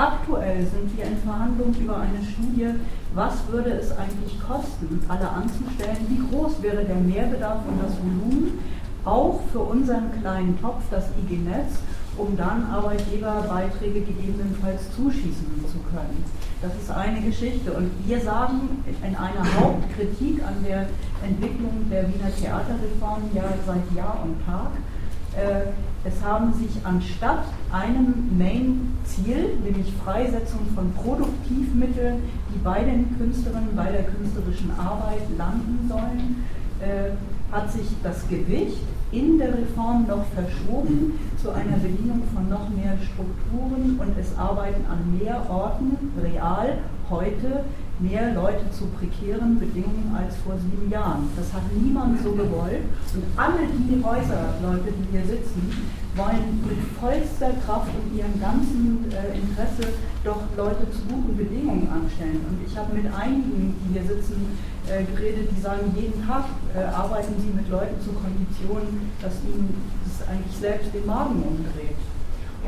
Aktuell 0.00 0.64
sind 0.64 0.96
wir 0.96 1.04
in 1.04 1.18
Verhandlungen 1.18 1.74
über 1.78 1.98
eine 1.98 2.24
Studie, 2.24 2.70
was 3.12 3.34
würde 3.48 3.68
es 3.72 3.92
eigentlich 3.98 4.40
kosten, 4.40 4.98
alle 5.06 5.28
anzustellen, 5.28 6.06
wie 6.08 6.22
groß 6.26 6.62
wäre 6.62 6.86
der 6.86 6.96
Mehrbedarf 6.96 7.58
und 7.68 7.82
das 7.82 7.92
Volumen, 7.98 8.60
auch 9.04 9.40
für 9.52 9.58
unseren 9.58 10.10
kleinen 10.22 10.58
Topf, 10.58 10.84
das 10.90 11.04
IG-Netz, 11.20 11.80
um 12.16 12.34
dann 12.34 12.64
Arbeitgeberbeiträge 12.72 14.00
gegebenenfalls 14.00 14.80
zuschießen 14.96 15.66
zu 15.70 15.78
können. 15.92 16.24
Das 16.62 16.72
ist 16.76 16.90
eine 16.90 17.20
Geschichte. 17.20 17.70
Und 17.70 17.90
wir 18.06 18.20
sagen 18.22 18.82
in 19.06 19.14
einer 19.14 19.44
Hauptkritik 19.60 20.42
an 20.46 20.64
der 20.66 20.86
Entwicklung 21.22 21.90
der 21.90 22.08
Wiener 22.08 22.34
Theaterreform 22.40 23.24
ja 23.34 23.44
seit 23.66 23.94
Jahr 23.94 24.24
und 24.24 24.42
Tag, 24.46 24.70
äh, 25.36 25.72
es 26.04 26.24
haben 26.24 26.52
sich 26.54 26.84
anstatt 26.84 27.44
einem 27.70 28.36
Main-Ziel, 28.38 29.58
nämlich 29.62 29.92
Freisetzung 30.02 30.60
von 30.74 30.92
Produktivmitteln, 30.94 32.22
die 32.54 32.58
bei 32.64 32.82
den 32.82 33.16
Künstlerinnen, 33.18 33.76
bei 33.76 33.92
der 33.92 34.04
künstlerischen 34.04 34.70
Arbeit 34.78 35.22
landen 35.36 35.88
sollen, 35.88 36.44
äh, 36.80 37.10
hat 37.52 37.70
sich 37.70 37.86
das 38.02 38.26
Gewicht 38.28 38.80
in 39.12 39.38
der 39.38 39.48
Reform 39.48 40.06
noch 40.06 40.24
verschoben 40.34 41.18
zu 41.42 41.50
einer 41.50 41.76
Bedienung 41.76 42.22
von 42.32 42.48
noch 42.48 42.68
mehr 42.70 42.96
Strukturen 43.02 43.98
und 43.98 44.18
es 44.18 44.38
arbeiten 44.38 44.84
an 44.86 45.18
mehr 45.18 45.44
Orten 45.50 45.98
real 46.22 46.78
heute 47.10 47.64
mehr 48.00 48.34
Leute 48.34 48.64
zu 48.70 48.86
prekären 48.98 49.58
Bedingungen 49.58 50.12
als 50.16 50.36
vor 50.36 50.56
sieben 50.56 50.90
Jahren. 50.90 51.28
Das 51.36 51.52
hat 51.52 51.62
niemand 51.76 52.22
so 52.22 52.32
gewollt. 52.32 52.88
Und 53.14 53.24
alle 53.36 53.68
die 53.68 54.02
Häuserleute, 54.02 54.92
die 54.96 55.06
hier 55.12 55.24
sitzen, 55.26 55.70
wollen 56.16 56.64
mit 56.66 56.80
vollster 56.98 57.52
Kraft 57.64 57.92
und 57.94 58.16
ihrem 58.16 58.40
ganzen 58.40 59.04
äh, 59.12 59.38
Interesse 59.38 59.94
doch 60.24 60.42
Leute 60.56 60.90
zu 60.90 61.04
guten 61.08 61.36
Bedingungen 61.36 61.88
anstellen. 61.88 62.40
Und 62.48 62.58
ich 62.66 62.76
habe 62.76 62.94
mit 62.94 63.06
einigen, 63.12 63.76
die 63.84 63.92
hier 63.92 64.02
sitzen, 64.02 64.58
äh, 64.88 65.04
geredet, 65.04 65.50
die 65.54 65.60
sagen, 65.60 65.94
jeden 65.94 66.26
Tag 66.26 66.44
äh, 66.74 66.82
arbeiten 66.82 67.34
sie 67.38 67.52
mit 67.54 67.68
Leuten 67.68 68.00
zu 68.00 68.10
Konditionen, 68.12 69.12
dass 69.20 69.34
ihnen 69.44 69.76
das 70.02 70.26
eigentlich 70.26 70.56
selbst 70.56 70.92
den 70.94 71.06
Magen 71.06 71.42
umdreht. 71.42 71.96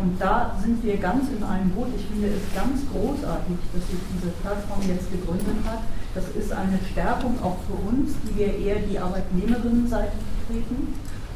Und 0.00 0.20
da 0.20 0.56
sind 0.62 0.82
wir 0.82 0.96
ganz 0.96 1.28
in 1.28 1.42
einem 1.42 1.70
Boot. 1.70 1.88
Ich 1.96 2.06
finde 2.06 2.28
es 2.28 2.42
ganz 2.54 2.80
großartig, 2.90 3.56
dass 3.74 3.86
sich 3.86 4.00
diese 4.16 4.32
Plattform 4.40 4.80
jetzt 4.88 5.10
gegründet 5.12 5.60
hat. 5.66 5.84
Das 6.14 6.24
ist 6.34 6.52
eine 6.52 6.78
Stärkung 6.90 7.36
auch 7.42 7.58
für 7.68 7.76
uns, 7.88 8.12
die 8.24 8.38
wir 8.38 8.56
eher 8.56 8.80
die 8.80 8.98
Arbeitnehmerinnenseite 8.98 10.12
vertreten. 10.46 10.94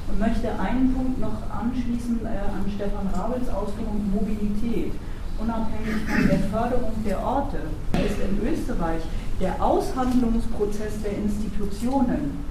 Und 0.09 0.21
möchte 0.21 0.49
einen 0.59 0.95
Punkt 0.95 1.21
noch 1.21 1.43
anschließen 1.51 2.25
äh, 2.25 2.29
an 2.29 2.65
Stefan 2.75 3.09
Rabels 3.13 3.49
Ausführung 3.49 4.09
Mobilität. 4.15 4.93
Unabhängig 5.39 6.07
von 6.07 6.29
der 6.29 6.39
Förderung 6.49 6.93
der 7.05 7.21
Orte 7.21 7.59
ist 7.93 8.17
in 8.23 8.41
Österreich 8.47 9.03
der 9.41 9.63
Aushandlungsprozess 9.63 11.03
der 11.03 11.19
Institutionen, 11.19 12.45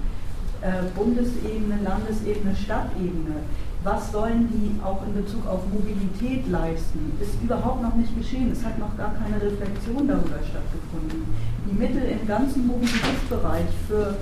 äh, 0.60 0.84
Bundesebene, 0.94 1.82
Landesebene, 1.82 2.54
Stadtebene, 2.54 3.42
was 3.84 4.10
sollen 4.10 4.48
die 4.50 4.82
auch 4.82 5.02
in 5.06 5.14
Bezug 5.14 5.46
auf 5.46 5.60
Mobilität 5.72 6.48
leisten, 6.48 7.12
ist 7.20 7.40
überhaupt 7.42 7.82
noch 7.82 7.94
nicht 7.94 8.16
geschehen. 8.16 8.50
Es 8.50 8.64
hat 8.64 8.78
noch 8.78 8.96
gar 8.96 9.14
keine 9.14 9.36
Reflexion 9.40 10.08
darüber 10.08 10.42
stattgefunden. 10.42 11.22
Die 11.70 11.74
Mittel 11.74 12.02
im 12.02 12.26
ganzen 12.26 12.66
Mobilitätsbereich 12.66 13.70
für 13.86 14.16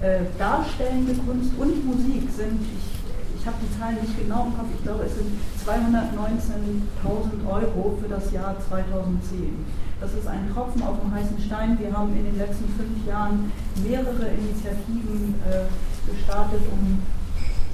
äh, 0.00 0.28
darstellende 0.38 1.14
Kunst 1.14 1.52
und 1.58 1.86
Musik 1.86 2.28
sind, 2.36 2.60
ich, 2.62 3.40
ich 3.40 3.46
habe 3.46 3.56
die 3.62 3.78
Zahlen 3.78 3.96
nicht 4.00 4.18
genau 4.18 4.46
im 4.46 4.56
Kopf, 4.56 4.68
ich 4.76 4.82
glaube 4.84 5.04
es 5.04 5.14
sind 5.16 5.32
219.000 5.66 7.48
Euro 7.48 7.98
für 8.00 8.08
das 8.08 8.30
Jahr 8.32 8.56
2010. 8.68 9.64
Das 10.00 10.14
ist 10.14 10.28
ein 10.28 10.48
Tropfen 10.54 10.82
auf 10.82 11.00
dem 11.00 11.12
heißen 11.12 11.38
Stein. 11.44 11.76
Wir 11.80 11.92
haben 11.92 12.14
in 12.16 12.24
den 12.24 12.38
letzten 12.38 12.68
fünf 12.78 13.04
Jahren 13.06 13.50
mehrere 13.82 14.28
Initiativen 14.30 15.34
äh, 15.42 15.66
gestartet, 16.08 16.62
um 16.70 17.02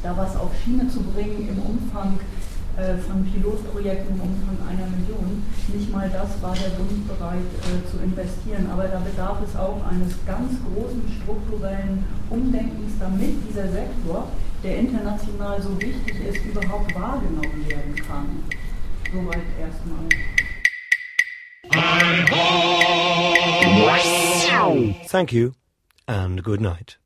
da 0.04 0.14
was 0.16 0.36
auf 0.36 0.50
Schiene 0.62 0.88
zu 0.88 1.02
bringen 1.02 1.48
im 1.48 1.58
Umfang 1.58 2.20
äh, 2.76 2.96
von 2.98 3.24
Pilotprojekten 3.24 4.14
im 4.14 4.20
Umfang 4.20 4.58
einer 4.68 4.86
Million. 4.86 5.42
Nicht 5.72 5.90
mal 5.90 6.10
das 6.10 6.40
war 6.42 6.54
der 6.54 6.70
Bund 6.76 7.08
bereit 7.08 7.38
äh, 7.38 7.90
zu 7.90 8.02
investieren, 8.02 8.68
aber 8.70 8.84
da 8.84 8.98
bedarf 8.98 9.38
es 9.42 9.56
auch 9.56 9.80
eines 9.88 10.14
ganz 10.26 10.52
großen 10.60 11.02
strukturellen 11.22 12.04
Umdenkens, 12.28 12.92
damit 13.00 13.36
dieser 13.48 13.70
Sektor, 13.70 14.28
der 14.62 14.78
international 14.78 15.62
so 15.62 15.80
wichtig 15.80 16.16
ist, 16.28 16.44
überhaupt 16.44 16.94
wahrgenommen 16.94 17.64
werden 17.68 17.94
kann. 17.94 18.42
Soweit 19.12 19.42
erstmal. 19.60 20.08
Thank 25.08 25.32
you 25.32 25.52
and 26.06 26.42
good 26.42 26.60
night. 26.60 26.98